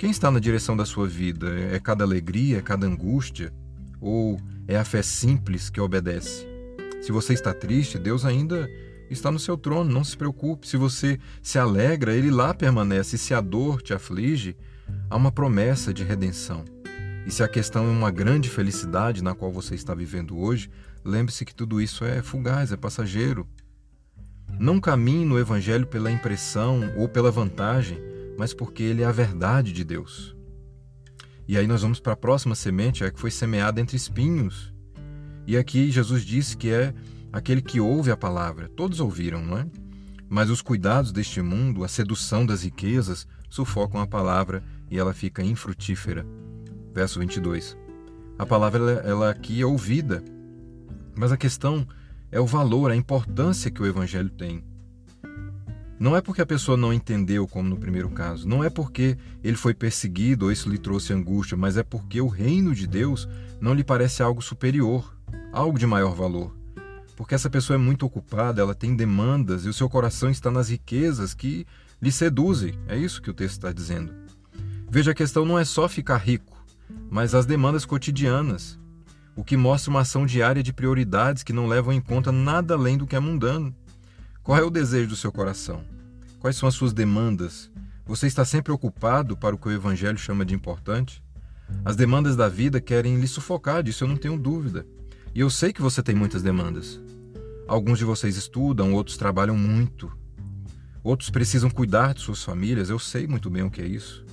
Quem 0.00 0.10
está 0.10 0.30
na 0.30 0.38
direção 0.40 0.74
da 0.74 0.86
sua 0.86 1.06
vida? 1.06 1.46
É 1.70 1.78
cada 1.78 2.04
alegria, 2.04 2.56
é 2.56 2.62
cada 2.62 2.86
angústia? 2.86 3.52
Ou 4.00 4.40
é 4.66 4.78
a 4.78 4.82
fé 4.82 5.02
simples 5.02 5.68
que 5.68 5.78
obedece? 5.78 6.46
Se 7.02 7.12
você 7.12 7.34
está 7.34 7.52
triste, 7.52 7.98
Deus 7.98 8.24
ainda 8.24 8.66
está 9.10 9.30
no 9.30 9.38
seu 9.38 9.58
trono, 9.58 9.92
não 9.92 10.02
se 10.02 10.16
preocupe. 10.16 10.66
Se 10.66 10.78
você 10.78 11.20
se 11.42 11.58
alegra, 11.58 12.16
ele 12.16 12.30
lá 12.30 12.54
permanece. 12.54 13.16
E 13.16 13.18
se 13.18 13.34
a 13.34 13.42
dor 13.42 13.82
te 13.82 13.92
aflige, 13.92 14.56
há 15.10 15.16
uma 15.18 15.30
promessa 15.30 15.92
de 15.92 16.02
redenção. 16.02 16.64
E 17.26 17.30
se 17.30 17.42
a 17.42 17.48
questão 17.48 17.84
é 17.84 17.90
uma 17.90 18.10
grande 18.10 18.48
felicidade 18.48 19.22
na 19.22 19.34
qual 19.34 19.52
você 19.52 19.74
está 19.74 19.94
vivendo 19.94 20.38
hoje, 20.38 20.70
lembre-se 21.04 21.44
que 21.44 21.54
tudo 21.54 21.78
isso 21.78 22.06
é 22.06 22.22
fugaz, 22.22 22.72
é 22.72 22.76
passageiro. 22.78 23.46
Não 24.58 24.80
caminhe 24.80 25.26
no 25.26 25.38
Evangelho 25.38 25.86
pela 25.86 26.10
impressão 26.10 26.90
ou 26.96 27.06
pela 27.06 27.30
vantagem, 27.30 27.98
mas 28.40 28.54
porque 28.54 28.82
ele 28.82 29.02
é 29.02 29.04
a 29.04 29.12
verdade 29.12 29.70
de 29.70 29.84
Deus. 29.84 30.34
E 31.46 31.58
aí 31.58 31.66
nós 31.66 31.82
vamos 31.82 32.00
para 32.00 32.14
a 32.14 32.16
próxima 32.16 32.54
semente, 32.54 33.04
a 33.04 33.10
que 33.10 33.20
foi 33.20 33.30
semeada 33.30 33.82
entre 33.82 33.98
espinhos. 33.98 34.72
E 35.46 35.58
aqui 35.58 35.90
Jesus 35.90 36.24
disse 36.24 36.56
que 36.56 36.70
é 36.70 36.94
aquele 37.30 37.60
que 37.60 37.78
ouve 37.78 38.10
a 38.10 38.16
palavra. 38.16 38.66
Todos 38.70 38.98
ouviram, 38.98 39.44
não 39.44 39.58
é? 39.58 39.66
Mas 40.26 40.48
os 40.48 40.62
cuidados 40.62 41.12
deste 41.12 41.42
mundo, 41.42 41.84
a 41.84 41.88
sedução 41.88 42.46
das 42.46 42.62
riquezas, 42.62 43.26
sufocam 43.50 44.00
a 44.00 44.06
palavra 44.06 44.64
e 44.90 44.98
ela 44.98 45.12
fica 45.12 45.42
infrutífera. 45.42 46.24
Verso 46.94 47.20
22. 47.20 47.76
A 48.38 48.46
palavra 48.46 49.02
ela, 49.04 49.28
aqui 49.28 49.60
é 49.60 49.66
ouvida, 49.66 50.24
mas 51.14 51.30
a 51.30 51.36
questão 51.36 51.86
é 52.32 52.40
o 52.40 52.46
valor, 52.46 52.90
a 52.90 52.96
importância 52.96 53.70
que 53.70 53.82
o 53.82 53.86
evangelho 53.86 54.30
tem. 54.30 54.64
Não 56.00 56.16
é 56.16 56.20
porque 56.20 56.42
a 56.42 56.46
pessoa 56.46 56.76
não 56.76 56.92
entendeu, 56.92 57.46
como 57.46 57.68
no 57.68 57.76
primeiro 57.76 58.10
caso, 58.10 58.48
não 58.48 58.64
é 58.64 58.70
porque 58.70 59.16
ele 59.44 59.56
foi 59.56 59.74
perseguido 59.74 60.46
ou 60.46 60.52
isso 60.52 60.68
lhe 60.68 60.78
trouxe 60.78 61.12
angústia, 61.12 61.56
mas 61.56 61.76
é 61.76 61.84
porque 61.84 62.20
o 62.20 62.26
reino 62.26 62.74
de 62.74 62.86
Deus 62.86 63.28
não 63.60 63.74
lhe 63.74 63.84
parece 63.84 64.22
algo 64.22 64.42
superior, 64.42 65.14
algo 65.52 65.78
de 65.78 65.86
maior 65.86 66.14
valor 66.14 66.58
porque 67.20 67.34
essa 67.34 67.50
pessoa 67.50 67.74
é 67.74 67.78
muito 67.78 68.06
ocupada, 68.06 68.62
ela 68.62 68.74
tem 68.74 68.96
demandas 68.96 69.66
e 69.66 69.68
o 69.68 69.74
seu 69.74 69.90
coração 69.90 70.30
está 70.30 70.50
nas 70.50 70.70
riquezas 70.70 71.34
que 71.34 71.66
lhe 72.00 72.10
seduzem. 72.10 72.72
É 72.88 72.96
isso 72.96 73.20
que 73.20 73.28
o 73.28 73.34
texto 73.34 73.56
está 73.56 73.70
dizendo. 73.70 74.14
Veja, 74.88 75.10
a 75.10 75.14
questão 75.14 75.44
não 75.44 75.58
é 75.58 75.64
só 75.66 75.86
ficar 75.86 76.16
rico, 76.16 76.64
mas 77.10 77.34
as 77.34 77.44
demandas 77.44 77.84
cotidianas, 77.84 78.80
o 79.36 79.44
que 79.44 79.54
mostra 79.54 79.90
uma 79.90 80.00
ação 80.00 80.24
diária 80.24 80.62
de 80.62 80.72
prioridades 80.72 81.42
que 81.42 81.52
não 81.52 81.66
levam 81.66 81.92
em 81.92 82.00
conta 82.00 82.32
nada 82.32 82.72
além 82.72 82.96
do 82.96 83.06
que 83.06 83.14
é 83.14 83.20
mundano. 83.20 83.76
Qual 84.42 84.56
é 84.58 84.62
o 84.62 84.70
desejo 84.70 85.08
do 85.10 85.16
seu 85.16 85.30
coração? 85.30 85.84
Quais 86.38 86.56
são 86.56 86.66
as 86.66 86.74
suas 86.74 86.94
demandas? 86.94 87.70
Você 88.06 88.26
está 88.26 88.42
sempre 88.42 88.72
ocupado 88.72 89.36
para 89.36 89.54
o 89.54 89.58
que 89.58 89.68
o 89.68 89.72
Evangelho 89.72 90.16
chama 90.16 90.46
de 90.46 90.54
importante? 90.54 91.22
As 91.84 91.94
demandas 91.94 92.36
da 92.36 92.48
vida 92.48 92.80
querem 92.80 93.20
lhe 93.20 93.28
sufocar, 93.28 93.82
disso 93.82 94.04
eu 94.04 94.08
não 94.08 94.16
tenho 94.16 94.38
dúvida. 94.38 94.86
E 95.34 95.40
eu 95.40 95.50
sei 95.50 95.74
que 95.74 95.82
você 95.82 96.02
tem 96.02 96.14
muitas 96.14 96.42
demandas. 96.42 96.98
Alguns 97.68 97.98
de 97.98 98.04
vocês 98.04 98.36
estudam, 98.36 98.94
outros 98.94 99.18
trabalham 99.18 99.56
muito. 99.56 100.10
Outros 101.04 101.28
precisam 101.28 101.68
cuidar 101.68 102.14
de 102.14 102.22
suas 102.22 102.42
famílias, 102.42 102.88
eu 102.88 102.98
sei 102.98 103.26
muito 103.26 103.50
bem 103.50 103.62
o 103.62 103.70
que 103.70 103.82
é 103.82 103.86
isso. 103.86 104.24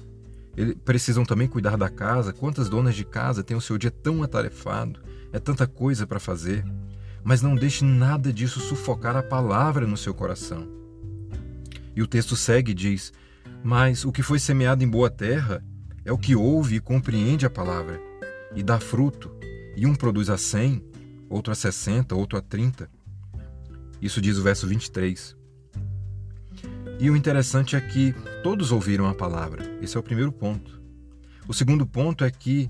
Eles 0.55 0.75
precisam 0.85 1.25
também 1.25 1.49
cuidar 1.49 1.77
da 1.77 1.89
casa. 1.89 2.31
Quantas 2.31 2.69
donas 2.69 2.95
de 2.95 3.03
casa 3.03 3.43
têm 3.43 3.55
o 3.55 3.61
seu 3.61 3.77
dia 3.77 3.91
tão 3.91 4.23
atarefado? 4.23 5.01
É 5.33 5.39
tanta 5.39 5.67
coisa 5.67 6.07
para 6.07 6.19
fazer. 6.19 6.65
Mas 7.27 7.41
não 7.41 7.55
deixe 7.55 7.83
nada 7.83 8.31
disso 8.31 8.61
sufocar 8.61 9.17
a 9.17 9.21
palavra 9.21 9.85
no 9.85 9.97
seu 9.97 10.13
coração. 10.13 10.65
E 11.93 12.01
o 12.01 12.07
texto 12.07 12.37
segue 12.37 12.71
e 12.71 12.73
diz: 12.73 13.11
Mas 13.61 14.05
o 14.05 14.13
que 14.13 14.23
foi 14.23 14.39
semeado 14.39 14.81
em 14.81 14.87
boa 14.87 15.09
terra 15.09 15.61
é 16.05 16.11
o 16.13 16.17
que 16.17 16.37
ouve 16.37 16.77
e 16.77 16.79
compreende 16.79 17.45
a 17.45 17.49
palavra, 17.49 17.99
e 18.55 18.63
dá 18.63 18.79
fruto, 18.79 19.29
e 19.75 19.85
um 19.85 19.93
produz 19.93 20.29
a 20.29 20.37
cem, 20.37 20.81
outro 21.29 21.51
a 21.51 21.55
sessenta, 21.55 22.15
outro 22.15 22.37
a 22.37 22.41
trinta. 22.41 22.89
Isso 24.01 24.21
diz 24.21 24.37
o 24.37 24.43
verso 24.43 24.65
23. 24.65 25.35
E 26.97 27.09
o 27.09 27.15
interessante 27.17 27.75
é 27.75 27.81
que 27.81 28.15
todos 28.41 28.71
ouviram 28.71 29.05
a 29.05 29.13
palavra. 29.13 29.65
Esse 29.81 29.97
é 29.97 29.99
o 29.99 30.03
primeiro 30.03 30.31
ponto. 30.31 30.81
O 31.45 31.53
segundo 31.53 31.85
ponto 31.85 32.23
é 32.23 32.31
que 32.31 32.69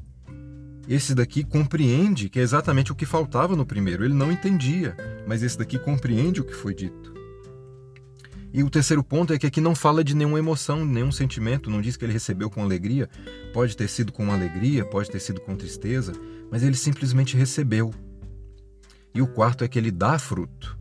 esse 0.88 1.14
daqui 1.14 1.44
compreende 1.44 2.30
que 2.30 2.40
é 2.40 2.42
exatamente 2.42 2.92
o 2.92 2.96
que 2.96 3.06
faltava 3.06 3.56
no 3.56 3.66
primeiro. 3.66 4.06
Ele 4.06 4.14
não 4.14 4.32
entendia, 4.32 4.96
mas 5.28 5.44
esse 5.44 5.58
daqui 5.58 5.78
compreende 5.78 6.40
o 6.40 6.46
que 6.46 6.54
foi 6.54 6.74
dito. 6.74 7.14
E 8.54 8.64
o 8.64 8.70
terceiro 8.70 9.04
ponto 9.04 9.34
é 9.34 9.38
que 9.38 9.46
aqui 9.46 9.60
não 9.60 9.76
fala 9.76 10.04
de 10.04 10.16
nenhuma 10.16 10.40
emoção, 10.40 10.86
nenhum 10.86 11.12
sentimento, 11.12 11.70
não 11.70 11.82
diz 11.82 11.98
que 11.98 12.06
ele 12.06 12.14
recebeu 12.14 12.50
com 12.50 12.64
alegria. 12.64 13.10
Pode 13.54 13.76
ter 13.76 13.90
sido 13.90 14.12
com 14.12 14.32
alegria, 14.32 14.86
pode 14.86 15.12
ter 15.12 15.20
sido 15.20 15.42
com 15.42 15.56
tristeza, 15.56 16.14
mas 16.50 16.64
ele 16.64 16.76
simplesmente 16.76 17.36
recebeu. 17.36 17.94
E 19.14 19.22
o 19.22 19.28
quarto 19.28 19.64
é 19.64 19.68
que 19.68 19.78
ele 19.78 19.92
dá 19.92 20.18
fruto. 20.18 20.78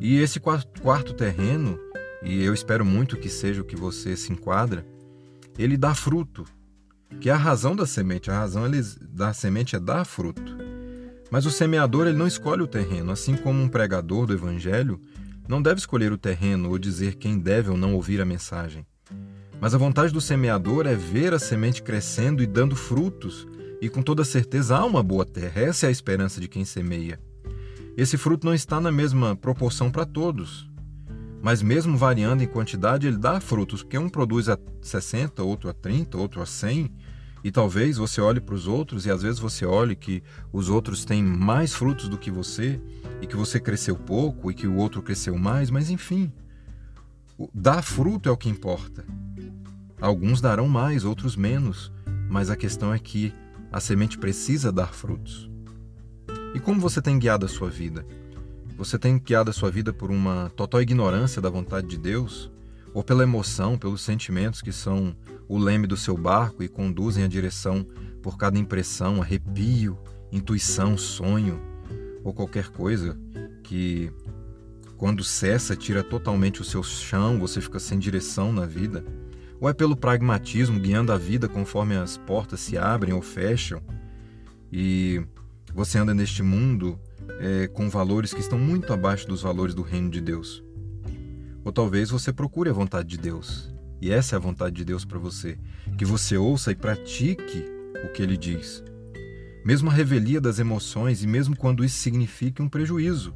E 0.00 0.18
esse 0.18 0.40
quarto 0.40 1.14
terreno, 1.14 1.78
e 2.22 2.42
eu 2.42 2.52
espero 2.52 2.84
muito 2.84 3.16
que 3.16 3.28
seja 3.28 3.62
o 3.62 3.64
que 3.64 3.76
você 3.76 4.16
se 4.16 4.32
enquadra, 4.32 4.84
ele 5.58 5.76
dá 5.76 5.94
fruto, 5.94 6.44
que 7.20 7.28
é 7.28 7.32
a 7.32 7.36
razão 7.36 7.74
da 7.74 7.86
semente. 7.86 8.30
A 8.30 8.38
razão 8.38 8.64
da 9.10 9.32
semente 9.32 9.74
é 9.74 9.80
dar 9.80 10.04
fruto. 10.04 10.56
Mas 11.30 11.46
o 11.46 11.50
semeador 11.50 12.06
ele 12.06 12.18
não 12.18 12.26
escolhe 12.26 12.62
o 12.62 12.66
terreno, 12.66 13.12
assim 13.12 13.36
como 13.36 13.62
um 13.62 13.68
pregador 13.68 14.26
do 14.26 14.32
evangelho 14.32 15.00
não 15.50 15.60
deve 15.60 15.80
escolher 15.80 16.12
o 16.12 16.16
terreno 16.16 16.70
ou 16.70 16.78
dizer 16.78 17.16
quem 17.16 17.36
deve 17.36 17.70
ou 17.70 17.76
não 17.76 17.94
ouvir 17.94 18.20
a 18.20 18.24
mensagem. 18.24 18.86
Mas 19.60 19.74
a 19.74 19.78
vontade 19.78 20.12
do 20.12 20.20
semeador 20.20 20.86
é 20.86 20.94
ver 20.94 21.34
a 21.34 21.40
semente 21.40 21.82
crescendo 21.82 22.40
e 22.40 22.46
dando 22.46 22.76
frutos, 22.76 23.48
e 23.80 23.88
com 23.88 24.00
toda 24.00 24.22
certeza 24.22 24.76
há 24.76 24.84
uma 24.84 25.02
boa 25.02 25.26
terra. 25.26 25.60
Essa 25.60 25.86
é 25.86 25.88
a 25.88 25.90
esperança 25.90 26.40
de 26.40 26.46
quem 26.46 26.64
semeia. 26.64 27.18
Esse 27.96 28.16
fruto 28.16 28.46
não 28.46 28.54
está 28.54 28.80
na 28.80 28.92
mesma 28.92 29.34
proporção 29.34 29.90
para 29.90 30.06
todos, 30.06 30.69
mas 31.42 31.62
mesmo 31.62 31.96
variando 31.96 32.42
em 32.42 32.46
quantidade, 32.46 33.06
ele 33.06 33.16
dá 33.16 33.40
frutos, 33.40 33.82
porque 33.82 33.98
um 33.98 34.08
produz 34.08 34.48
a 34.48 34.58
60, 34.82 35.42
outro 35.42 35.70
a 35.70 35.72
30, 35.72 36.18
outro 36.18 36.42
a 36.42 36.46
100, 36.46 36.90
e 37.42 37.50
talvez 37.50 37.96
você 37.96 38.20
olhe 38.20 38.40
para 38.40 38.54
os 38.54 38.66
outros 38.66 39.06
e 39.06 39.10
às 39.10 39.22
vezes 39.22 39.38
você 39.38 39.64
olhe 39.64 39.96
que 39.96 40.22
os 40.52 40.68
outros 40.68 41.04
têm 41.04 41.22
mais 41.22 41.72
frutos 41.72 42.08
do 42.08 42.18
que 42.18 42.30
você, 42.30 42.80
e 43.22 43.26
que 43.26 43.36
você 43.36 43.58
cresceu 43.58 43.96
pouco 43.96 44.50
e 44.50 44.54
que 44.54 44.66
o 44.66 44.76
outro 44.76 45.02
cresceu 45.02 45.36
mais, 45.38 45.70
mas 45.70 45.90
enfim, 45.90 46.32
dar 47.54 47.82
fruto 47.82 48.28
é 48.28 48.32
o 48.32 48.36
que 48.36 48.48
importa. 48.48 49.04
Alguns 50.00 50.40
darão 50.40 50.68
mais, 50.68 51.04
outros 51.04 51.36
menos, 51.36 51.92
mas 52.28 52.50
a 52.50 52.56
questão 52.56 52.92
é 52.92 52.98
que 52.98 53.34
a 53.72 53.80
semente 53.80 54.18
precisa 54.18 54.72
dar 54.72 54.92
frutos. 54.92 55.50
E 56.54 56.60
como 56.60 56.80
você 56.80 57.00
tem 57.00 57.18
guiado 57.18 57.46
a 57.46 57.48
sua 57.48 57.70
vida? 57.70 58.04
Você 58.80 58.98
tem 58.98 59.18
guiado 59.18 59.50
a 59.50 59.52
sua 59.52 59.70
vida 59.70 59.92
por 59.92 60.10
uma 60.10 60.50
total 60.56 60.80
ignorância 60.80 61.42
da 61.42 61.50
vontade 61.50 61.86
de 61.86 61.98
Deus? 61.98 62.50
Ou 62.94 63.04
pela 63.04 63.22
emoção, 63.22 63.76
pelos 63.76 64.00
sentimentos 64.00 64.62
que 64.62 64.72
são 64.72 65.14
o 65.46 65.58
leme 65.58 65.86
do 65.86 65.98
seu 65.98 66.16
barco 66.16 66.62
e 66.62 66.68
conduzem 66.68 67.22
a 67.22 67.28
direção 67.28 67.86
por 68.22 68.38
cada 68.38 68.58
impressão, 68.58 69.20
arrepio, 69.20 69.98
intuição, 70.32 70.96
sonho 70.96 71.60
ou 72.24 72.32
qualquer 72.32 72.68
coisa 72.68 73.18
que, 73.62 74.10
quando 74.96 75.22
cessa, 75.22 75.76
tira 75.76 76.02
totalmente 76.02 76.62
o 76.62 76.64
seu 76.64 76.82
chão, 76.82 77.38
você 77.38 77.60
fica 77.60 77.78
sem 77.78 77.98
direção 77.98 78.50
na 78.50 78.64
vida? 78.64 79.04
Ou 79.60 79.68
é 79.68 79.74
pelo 79.74 79.94
pragmatismo, 79.94 80.80
guiando 80.80 81.12
a 81.12 81.18
vida 81.18 81.50
conforme 81.50 81.96
as 81.96 82.16
portas 82.16 82.60
se 82.60 82.78
abrem 82.78 83.12
ou 83.12 83.20
fecham 83.20 83.82
e 84.72 85.22
você 85.74 85.98
anda 85.98 86.12
neste 86.12 86.42
mundo 86.42 86.98
é, 87.40 87.68
com 87.68 87.88
valores 87.88 88.34
que 88.34 88.40
estão 88.40 88.58
muito 88.58 88.92
abaixo 88.92 89.26
dos 89.26 89.42
valores 89.42 89.74
do 89.74 89.82
reino 89.82 90.10
de 90.10 90.20
Deus. 90.20 90.62
Ou 91.64 91.72
talvez 91.72 92.10
você 92.10 92.32
procure 92.32 92.70
a 92.70 92.72
vontade 92.72 93.08
de 93.08 93.18
Deus. 93.18 93.72
E 94.00 94.10
essa 94.10 94.34
é 94.34 94.36
a 94.36 94.40
vontade 94.40 94.76
de 94.76 94.84
Deus 94.84 95.04
para 95.04 95.18
você, 95.18 95.58
que 95.98 96.04
você 96.04 96.36
ouça 96.36 96.72
e 96.72 96.74
pratique 96.74 97.64
o 98.04 98.12
que 98.12 98.22
ele 98.22 98.36
diz. 98.36 98.82
Mesmo 99.64 99.90
a 99.90 99.92
revelia 99.92 100.40
das 100.40 100.58
emoções 100.58 101.22
e 101.22 101.26
mesmo 101.26 101.54
quando 101.54 101.84
isso 101.84 101.98
signifique 101.98 102.62
um 102.62 102.68
prejuízo. 102.68 103.34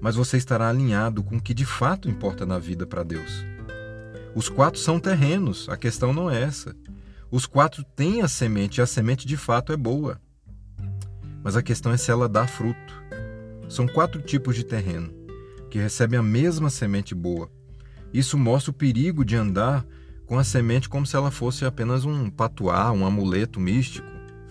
Mas 0.00 0.16
você 0.16 0.36
estará 0.36 0.68
alinhado 0.68 1.22
com 1.22 1.36
o 1.36 1.42
que 1.42 1.54
de 1.54 1.64
fato 1.64 2.08
importa 2.08 2.44
na 2.44 2.58
vida 2.58 2.86
para 2.86 3.04
Deus. 3.04 3.44
Os 4.34 4.48
quatro 4.48 4.80
são 4.80 4.98
terrenos, 4.98 5.68
a 5.68 5.76
questão 5.76 6.12
não 6.12 6.28
é 6.28 6.42
essa. 6.42 6.74
Os 7.30 7.46
quatro 7.46 7.84
têm 7.84 8.22
a 8.22 8.28
semente 8.28 8.78
e 8.78 8.82
a 8.82 8.86
semente 8.86 9.26
de 9.26 9.36
fato 9.36 9.72
é 9.72 9.76
boa 9.76 10.20
mas 11.42 11.56
a 11.56 11.62
questão 11.62 11.92
é 11.92 11.96
se 11.96 12.10
ela 12.10 12.28
dá 12.28 12.46
fruto. 12.46 13.02
São 13.68 13.86
quatro 13.86 14.20
tipos 14.20 14.56
de 14.56 14.64
terreno 14.64 15.20
que 15.70 15.78
recebem 15.78 16.18
a 16.18 16.22
mesma 16.22 16.68
semente 16.68 17.14
boa. 17.14 17.48
Isso 18.12 18.36
mostra 18.36 18.72
o 18.72 18.74
perigo 18.74 19.24
de 19.24 19.36
andar 19.36 19.86
com 20.26 20.38
a 20.38 20.44
semente 20.44 20.88
como 20.88 21.06
se 21.06 21.16
ela 21.16 21.30
fosse 21.30 21.64
apenas 21.64 22.04
um 22.04 22.28
patuá, 22.28 22.90
um 22.90 23.06
amuleto 23.06 23.60
místico. 23.60 24.06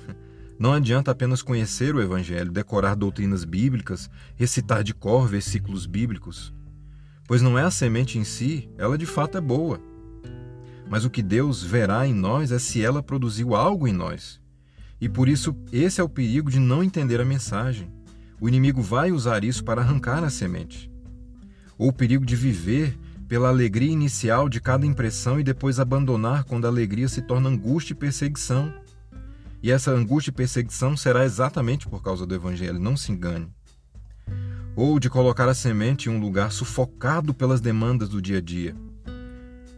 Não 0.57 0.73
adianta 0.73 1.11
apenas 1.11 1.41
conhecer 1.41 1.93
o 1.93 2.01
Evangelho, 2.01 2.51
decorar 2.51 2.95
doutrinas 2.95 3.43
bíblicas, 3.43 4.09
recitar 4.35 4.83
de 4.83 4.93
cor 4.93 5.27
versículos 5.27 5.85
bíblicos, 5.85 6.53
pois 7.27 7.41
não 7.41 7.57
é 7.57 7.63
a 7.63 7.71
semente 7.71 8.17
em 8.17 8.25
si, 8.25 8.69
ela 8.77 8.97
de 8.97 9.05
fato 9.05 9.37
é 9.37 9.41
boa. 9.41 9.79
Mas 10.89 11.05
o 11.05 11.09
que 11.09 11.21
Deus 11.21 11.63
verá 11.63 12.05
em 12.05 12.13
nós 12.13 12.51
é 12.51 12.59
se 12.59 12.83
ela 12.83 13.03
produziu 13.03 13.55
algo 13.55 13.87
em 13.87 13.93
nós. 13.93 14.41
E 15.01 15.07
por 15.07 15.29
isso, 15.29 15.55
esse 15.71 16.01
é 16.01 16.03
o 16.03 16.09
perigo 16.09 16.51
de 16.51 16.59
não 16.59 16.83
entender 16.83 17.21
a 17.21 17.25
mensagem. 17.25 17.89
o 18.41 18.47
inimigo 18.47 18.81
vai 18.81 19.11
usar 19.11 19.43
isso 19.43 19.63
para 19.65 19.81
arrancar 19.81 20.23
a 20.23 20.29
semente. 20.29 20.89
Ou 21.77 21.89
o 21.89 21.93
perigo 21.93 22.25
de 22.25 22.37
viver 22.37 22.97
pela 23.27 23.49
alegria 23.49 23.91
inicial 23.91 24.49
de 24.49 24.59
cada 24.59 24.85
impressão 24.85 25.39
e 25.39 25.43
depois 25.43 25.79
abandonar 25.79 26.45
quando 26.45 26.65
a 26.65 26.67
alegria 26.67 27.07
se 27.07 27.21
torna 27.21 27.49
angústia 27.49 27.93
e 27.93 27.95
perseguição. 27.95 28.73
E 29.61 29.71
essa 29.71 29.91
angústia 29.91 30.31
e 30.31 30.33
perseguição 30.33 30.95
será 30.95 31.25
exatamente 31.25 31.87
por 31.87 32.01
causa 32.01 32.25
do 32.25 32.33
Evangelho, 32.33 32.79
não 32.79 32.95
se 32.95 33.11
engane. 33.11 33.47
Ou 34.75 34.99
de 34.99 35.09
colocar 35.09 35.49
a 35.49 35.53
semente 35.53 36.09
em 36.09 36.13
um 36.13 36.19
lugar 36.19 36.51
sufocado 36.51 37.33
pelas 37.33 37.59
demandas 37.59 38.09
do 38.09 38.21
dia 38.21 38.37
a 38.37 38.41
dia. 38.41 38.75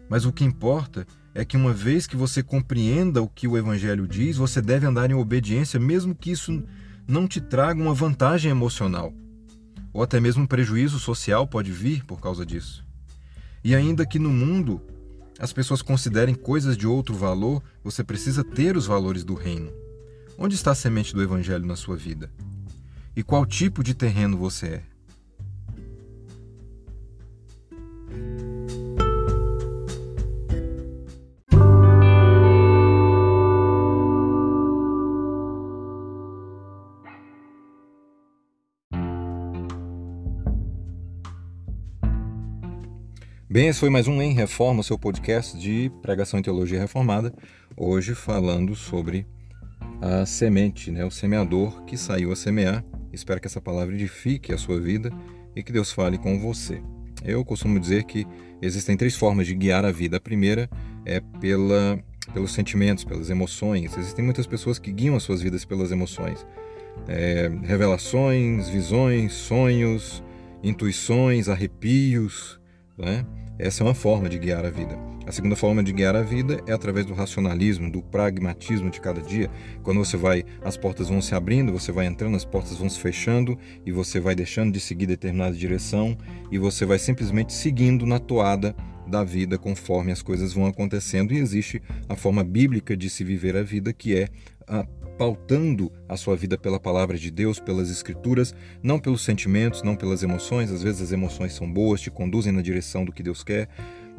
Mas 0.07 0.23
o 0.23 0.31
que 0.31 0.45
importa 0.45 1.05
é 1.33 1.45
que 1.45 1.55
uma 1.55 1.73
vez 1.73 2.05
que 2.05 2.15
você 2.15 2.43
compreenda 2.43 3.21
o 3.21 3.27
que 3.27 3.47
o 3.47 3.57
Evangelho 3.57 4.07
diz, 4.07 4.37
você 4.37 4.61
deve 4.61 4.85
andar 4.85 5.09
em 5.09 5.13
obediência, 5.13 5.79
mesmo 5.79 6.13
que 6.13 6.31
isso 6.31 6.63
não 7.07 7.27
te 7.27 7.39
traga 7.39 7.81
uma 7.81 7.93
vantagem 7.93 8.51
emocional. 8.51 9.13
Ou 9.93 10.03
até 10.03 10.19
mesmo 10.19 10.43
um 10.43 10.47
prejuízo 10.47 10.99
social 10.99 11.47
pode 11.47 11.71
vir 11.71 12.03
por 12.05 12.19
causa 12.19 12.45
disso. 12.45 12.85
E 13.63 13.75
ainda 13.75 14.05
que 14.05 14.19
no 14.19 14.29
mundo 14.29 14.81
as 15.39 15.51
pessoas 15.51 15.81
considerem 15.81 16.35
coisas 16.35 16.77
de 16.77 16.85
outro 16.85 17.15
valor, 17.15 17.63
você 17.83 18.03
precisa 18.03 18.43
ter 18.43 18.77
os 18.77 18.85
valores 18.85 19.23
do 19.23 19.33
reino. 19.33 19.71
Onde 20.37 20.55
está 20.55 20.71
a 20.71 20.75
semente 20.75 21.13
do 21.13 21.21
Evangelho 21.21 21.65
na 21.65 21.75
sua 21.75 21.95
vida? 21.95 22.31
E 23.15 23.23
qual 23.23 23.45
tipo 23.45 23.83
de 23.83 23.93
terreno 23.93 24.37
você 24.37 24.67
é? 24.67 24.90
Bem, 43.51 43.67
esse 43.67 43.81
foi 43.81 43.89
mais 43.89 44.07
um 44.07 44.21
Em 44.21 44.33
Reforma, 44.33 44.81
seu 44.81 44.97
podcast 44.97 45.59
de 45.59 45.91
pregação 46.01 46.39
em 46.39 46.41
teologia 46.41 46.79
reformada. 46.79 47.33
Hoje 47.75 48.15
falando 48.15 48.73
sobre 48.75 49.27
a 50.01 50.25
semente, 50.25 50.89
né, 50.89 51.03
o 51.03 51.11
semeador 51.11 51.83
que 51.83 51.97
saiu 51.97 52.31
a 52.31 52.35
semear. 52.37 52.81
Espero 53.11 53.41
que 53.41 53.47
essa 53.47 53.59
palavra 53.59 53.93
edifique 53.93 54.53
a 54.53 54.57
sua 54.57 54.79
vida 54.79 55.11
e 55.53 55.61
que 55.61 55.73
Deus 55.73 55.91
fale 55.91 56.17
com 56.17 56.39
você. 56.39 56.81
Eu 57.25 57.43
costumo 57.43 57.77
dizer 57.77 58.05
que 58.05 58.25
existem 58.61 58.95
três 58.95 59.17
formas 59.17 59.45
de 59.45 59.53
guiar 59.53 59.83
a 59.83 59.91
vida. 59.91 60.15
A 60.15 60.21
primeira 60.21 60.69
é 61.05 61.19
pela, 61.19 62.01
pelos 62.33 62.53
sentimentos, 62.53 63.03
pelas 63.03 63.29
emoções. 63.29 63.97
Existem 63.97 64.23
muitas 64.23 64.47
pessoas 64.47 64.79
que 64.79 64.93
guiam 64.93 65.17
as 65.17 65.23
suas 65.23 65.41
vidas 65.41 65.65
pelas 65.65 65.91
emoções. 65.91 66.47
É, 67.05 67.51
revelações, 67.63 68.69
visões, 68.69 69.33
sonhos, 69.33 70.23
intuições, 70.63 71.49
arrepios, 71.49 72.57
né? 72.97 73.25
Essa 73.61 73.83
é 73.83 73.85
uma 73.85 73.93
forma 73.93 74.27
de 74.27 74.39
guiar 74.39 74.65
a 74.65 74.71
vida. 74.71 74.97
A 75.27 75.31
segunda 75.31 75.55
forma 75.55 75.83
de 75.83 75.93
guiar 75.93 76.15
a 76.15 76.23
vida 76.23 76.59
é 76.65 76.73
através 76.73 77.05
do 77.05 77.13
racionalismo, 77.13 77.91
do 77.91 78.01
pragmatismo 78.01 78.89
de 78.89 78.99
cada 78.99 79.21
dia. 79.21 79.51
Quando 79.83 80.03
você 80.03 80.17
vai, 80.17 80.43
as 80.63 80.75
portas 80.75 81.09
vão 81.09 81.21
se 81.21 81.35
abrindo, 81.35 81.71
você 81.71 81.91
vai 81.91 82.07
entrando, 82.07 82.35
as 82.35 82.43
portas 82.43 82.79
vão 82.79 82.89
se 82.89 82.99
fechando 82.99 83.55
e 83.85 83.91
você 83.91 84.19
vai 84.19 84.33
deixando 84.33 84.73
de 84.73 84.79
seguir 84.79 85.05
determinada 85.05 85.55
direção 85.55 86.17
e 86.51 86.57
você 86.57 86.87
vai 86.87 86.97
simplesmente 86.97 87.53
seguindo 87.53 88.03
na 88.03 88.17
toada 88.17 88.75
da 89.05 89.23
vida 89.23 89.59
conforme 89.59 90.11
as 90.11 90.23
coisas 90.23 90.53
vão 90.53 90.65
acontecendo. 90.65 91.31
E 91.31 91.37
existe 91.37 91.83
a 92.09 92.15
forma 92.15 92.43
bíblica 92.43 92.97
de 92.97 93.11
se 93.11 93.23
viver 93.23 93.55
a 93.55 93.61
vida, 93.61 93.93
que 93.93 94.15
é 94.15 94.27
a 94.67 94.87
pautando 95.21 95.91
a 96.09 96.17
sua 96.17 96.35
vida 96.35 96.57
pela 96.57 96.79
palavra 96.79 97.15
de 97.15 97.29
Deus, 97.29 97.59
pelas 97.59 97.91
escrituras, 97.91 98.55
não 98.81 98.97
pelos 98.97 99.23
sentimentos, 99.23 99.83
não 99.83 99.95
pelas 99.95 100.23
emoções. 100.23 100.71
Às 100.71 100.81
vezes 100.81 100.99
as 100.99 101.11
emoções 101.11 101.53
são 101.53 101.71
boas, 101.71 102.01
te 102.01 102.09
conduzem 102.09 102.51
na 102.51 102.59
direção 102.59 103.05
do 103.05 103.11
que 103.11 103.21
Deus 103.21 103.43
quer, 103.43 103.69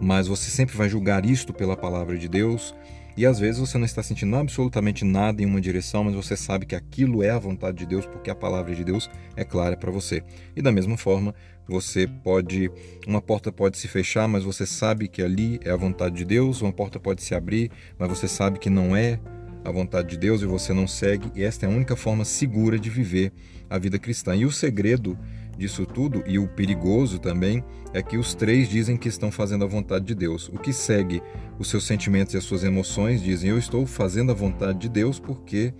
mas 0.01 0.29
você 0.29 0.49
sempre 0.49 0.77
vai 0.77 0.89
julgar 0.89 1.27
isto 1.27 1.53
pela 1.53 1.77
palavra 1.77 2.17
de 2.17 2.29
Deus. 2.29 2.73
E 3.17 3.27
às 3.27 3.41
vezes 3.41 3.61
você 3.61 3.79
não 3.79 3.85
está 3.85 4.01
sentindo 4.01 4.37
absolutamente 4.37 5.05
nada 5.05 5.43
em 5.43 5.45
uma 5.45 5.61
direção, 5.61 6.05
mas 6.05 6.15
você 6.15 6.37
sabe 6.37 6.67
que 6.67 6.77
aquilo 6.77 7.21
é 7.21 7.31
a 7.31 7.39
vontade 7.39 7.79
de 7.79 7.87
Deus, 7.87 8.07
porque 8.07 8.31
a 8.31 8.35
palavra 8.37 8.73
de 8.73 8.85
Deus 8.85 9.11
é 9.35 9.43
clara 9.43 9.77
para 9.77 9.91
você. 9.91 10.23
E 10.55 10.63
da 10.63 10.71
mesma 10.71 10.97
forma, 10.97 11.35
você 11.67 12.07
pode, 12.07 12.71
uma 13.09 13.21
porta 13.21 13.51
pode 13.51 13.77
se 13.77 13.89
fechar, 13.89 14.29
mas 14.29 14.45
você 14.45 14.65
sabe 14.65 15.09
que 15.09 15.21
ali 15.21 15.59
é 15.65 15.73
a 15.73 15.77
vontade 15.77 16.15
de 16.15 16.25
Deus, 16.25 16.63
uma 16.63 16.73
porta 16.73 17.01
pode 17.01 17.25
se 17.25 17.35
abrir, 17.35 17.73
mas 17.99 18.09
você 18.09 18.29
sabe 18.29 18.61
que 18.61 18.71
não 18.71 18.97
é 18.97 19.19
a 19.65 19.71
vontade 19.71 20.11
de 20.11 20.17
Deus 20.17 20.43
e 20.43 20.47
você 20.47 20.73
não 20.73 20.87
segue, 20.87 21.31
e 21.35 21.43
esta 21.43 21.67
é 21.67 21.69
a 21.69 21.73
única 21.73 21.97
forma 21.97 22.25
segura 22.25 22.79
de 22.79 22.91
viver 22.91 23.33
a 23.69 23.79
vida 23.79 23.99
cristã. 23.99 24.35
E 24.35 24.45
o 24.45 24.51
segredo 24.51 25.19
disso 25.57 25.87
tudo, 25.87 26.23
e 26.27 26.39
o 26.39 26.49
perigoso 26.49 27.19
também, 27.19 27.63
é 27.93 28.03
que 28.03 28.17
os 28.17 28.35
três 28.35 28.69
dizem 28.69 28.97
que 28.97 29.09
estão 29.09 29.31
fazendo 29.31 29.65
a 29.65 29.69
vontade 29.69 30.05
de 30.05 30.15
Deus. 30.15 30.49
O 30.49 30.59
que 30.59 30.73
segue 30.73 31.23
os 31.59 31.69
seus 31.69 31.85
sentimentos 31.85 32.35
e 32.35 32.37
as 32.37 32.45
suas 32.45 32.65
emoções 32.65 33.23
dizem: 33.23 33.51
Eu 33.51 33.59
estou 33.59 33.87
fazendo 33.87 34.33
a 34.33 34.35
vontade 34.35 34.79
de 34.79 34.89
Deus 34.89 35.19
porque 35.19 35.73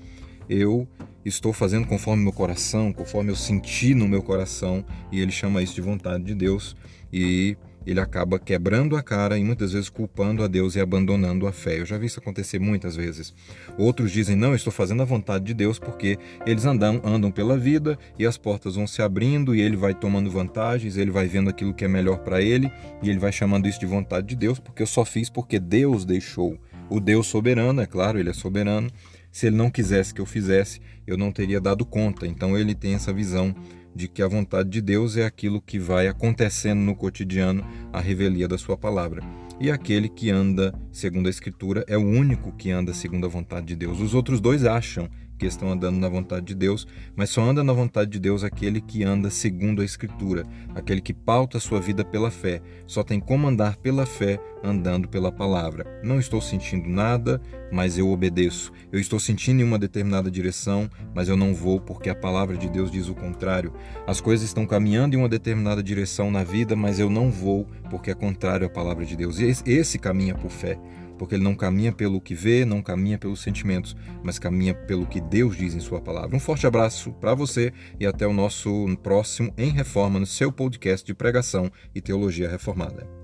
eu 0.49 0.87
estou 1.25 1.53
fazendo 1.53 1.87
conforme 1.87 2.23
meu 2.23 2.33
coração, 2.33 2.93
conforme 2.93 3.31
eu 3.31 3.37
senti 3.37 3.95
no 3.95 4.09
meu 4.09 4.23
coração, 4.23 4.85
e 5.11 5.21
ele 5.21 5.33
chama 5.33 5.63
isso 5.63 5.75
de 5.75 5.81
vontade 5.81 6.25
de 6.25 6.35
Deus. 6.35 6.77
E 7.13 7.57
ele 7.87 8.01
acaba 8.01 8.39
quebrando 8.39 8.97
a 8.97 9.03
cara 9.03 9.39
e 9.39 9.45
muitas 9.45 9.73
vezes 9.73 9.89
culpando 9.89 10.43
a 10.43 10.47
Deus 10.47 10.75
e 10.75 10.81
abandonando 10.81 11.47
a 11.47 11.53
fé. 11.53 11.81
Eu 11.81 11.87
já 11.87 11.99
vi 11.99 12.07
isso 12.07 12.21
acontecer 12.21 12.59
muitas 12.59 12.97
vezes. 12.97 13.35
Outros 13.77 14.11
dizem: 14.11 14.37
Não, 14.37 14.55
estou 14.55 14.73
fazendo 14.73 15.03
a 15.03 15.07
vontade 15.07 15.45
de 15.45 15.55
Deus 15.55 15.79
porque 15.79 16.19
eles 16.47 16.65
andam, 16.65 17.01
andam 17.05 17.31
pela 17.31 17.57
vida 17.57 17.99
e 18.19 18.27
as 18.27 18.37
portas 18.37 18.77
vão 18.77 18.87
se 18.87 19.03
abrindo 19.03 19.55
e 19.55 19.61
ele 19.61 19.77
vai 19.77 19.95
tomando 19.95 20.31
vantagens, 20.31 20.97
ele 20.97 21.11
vai 21.11 21.27
vendo 21.27 21.51
aquilo 21.51 21.75
que 21.75 21.85
é 21.85 21.89
melhor 21.89 22.19
para 22.19 22.41
ele 22.41 22.71
e 23.03 23.11
ele 23.11 23.19
vai 23.19 23.33
chamando 23.33 23.69
isso 23.69 23.81
de 23.81 23.87
vontade 23.87 24.27
de 24.29 24.37
Deus 24.37 24.59
porque 24.59 24.83
eu 24.83 24.87
só 24.87 25.05
fiz 25.05 25.29
porque 25.29 25.59
Deus 25.59 26.05
deixou. 26.05 26.59
O 26.89 27.01
Deus 27.01 27.27
soberano, 27.27 27.81
é 27.81 27.87
claro, 27.87 28.19
ele 28.19 28.31
é 28.31 28.35
soberano. 28.35 28.91
Se 29.31 29.47
ele 29.47 29.57
não 29.57 29.71
quisesse 29.71 30.13
que 30.13 30.21
eu 30.21 30.27
fizesse, 30.27 30.79
eu 31.07 31.17
não 31.17 31.33
teria 31.33 31.59
dado 31.59 31.87
conta. 31.87 32.27
Então 32.27 32.57
ele 32.57 32.75
tem 32.75 32.95
essa 32.95 33.15
visão 33.15 33.55
de 33.95 34.09
que 34.09 34.23
a 34.23 34.29
vontade 34.29 34.69
de 34.69 34.81
Deus 34.81 35.17
é 35.17 35.25
aquilo 35.25 35.61
que 35.61 35.79
vai 35.79 36.09
acontecendo 36.09 36.81
no 36.81 36.97
cotidiano, 36.97 37.65
a 37.93 38.01
revelia 38.01 38.49
da 38.49 38.59
sua 38.59 38.77
palavra. 38.77 39.23
E 39.61 39.71
aquele 39.71 40.09
que 40.09 40.31
anda 40.31 40.75
segundo 40.91 41.27
a 41.27 41.31
Escritura 41.31 41.85
é 41.87 41.97
o 41.97 42.05
único 42.05 42.53
que 42.53 42.71
anda 42.71 42.93
segundo 42.93 43.27
a 43.27 43.29
vontade 43.29 43.67
de 43.67 43.77
Deus. 43.77 44.01
Os 44.01 44.15
outros 44.15 44.41
dois 44.41 44.65
acham 44.65 45.09
que 45.43 45.47
estão 45.47 45.73
andando 45.73 45.99
na 45.99 46.09
vontade 46.09 46.47
de 46.47 46.55
Deus, 46.55 46.87
mas 47.17 47.31
só 47.31 47.43
anda 47.43 47.65
na 47.65 47.73
vontade 47.73 48.13
de 48.13 48.21
Deus 48.21 48.45
aquele 48.45 48.81
que 48.81 49.03
anda 49.03 49.29
segundo 49.29 49.83
a 49.83 49.85
Escritura, 49.85 50.45
aquele 50.73 51.01
que 51.01 51.13
pauta 51.13 51.59
sua 51.59 51.81
vida 51.81 52.05
pela 52.05 52.31
fé. 52.31 52.63
Só 52.87 53.03
tem 53.03 53.19
como 53.19 53.49
andar 53.49 53.77
pela 53.77 54.07
fé 54.07 54.39
andando 54.63 55.09
pela 55.09 55.33
palavra. 55.33 56.01
Não 56.05 56.21
estou 56.21 56.41
sentindo 56.41 56.89
nada, 56.89 57.43
mas 57.73 57.99
eu 57.99 58.09
obedeço. 58.09 58.71
Eu 58.93 59.01
estou 59.01 59.19
sentindo 59.19 59.61
em 59.61 59.65
uma 59.65 59.81
determinada 59.81 60.31
direção, 60.31 60.89
mas 61.13 61.29
eu 61.29 61.37
não 61.37 61.53
vou 61.53 61.81
porque 61.81 62.09
a 62.09 62.15
palavra 62.15 62.57
de 62.57 62.69
Deus 62.69 62.89
diz 62.89 63.09
o 63.09 63.15
contrário. 63.15 63.73
As 64.07 64.21
coisas 64.21 64.47
estão 64.47 64.65
caminhando 64.65 65.17
em 65.17 65.19
uma 65.19 65.29
determinada 65.29 65.83
direção 65.83 66.31
na 66.31 66.45
vida, 66.45 66.77
mas 66.77 67.01
eu 67.01 67.11
não 67.11 67.33
vou 67.33 67.67
porque 67.91 68.13
é 68.13 68.15
contrário 68.15 68.65
à 68.65 68.71
palavra 68.71 69.05
de 69.05 69.17
Deus. 69.17 69.41
E 69.41 69.53
esse 69.67 69.99
caminha 69.99 70.37
por 70.37 70.53
fé 70.53 70.79
porque 71.23 71.37
ele 71.37 71.45
não 71.45 71.55
caminha 71.55 71.93
pelo 71.93 72.21
que 72.21 72.35
vê, 72.35 72.65
não 72.65 72.83
caminha 72.83 73.17
pelos 73.17 73.41
sentimentos, 73.41 73.95
mas 74.25 74.41
caminha 74.41 74.75
pelo 74.75 75.07
que 75.07 75.21
Deus 75.21 75.57
diz 75.57 75.73
em 75.73 75.79
Sua 75.79 76.01
palavra. 76.01 76.37
Um 76.37 76.41
forte 76.41 76.67
abraço 76.67 77.13
para 77.13 77.33
você 77.33 77.73
e 78.01 78.05
até 78.05 78.27
o 78.27 78.33
nosso 78.33 78.89
próximo 79.05 79.55
Em 79.57 79.71
Reforma, 79.71 80.19
no 80.19 80.27
seu 80.27 80.51
podcast 80.51 81.07
de 81.07 81.15
pregação 81.15 81.71
e 81.95 82.01
teologia 82.01 82.51
reformada. 82.51 83.22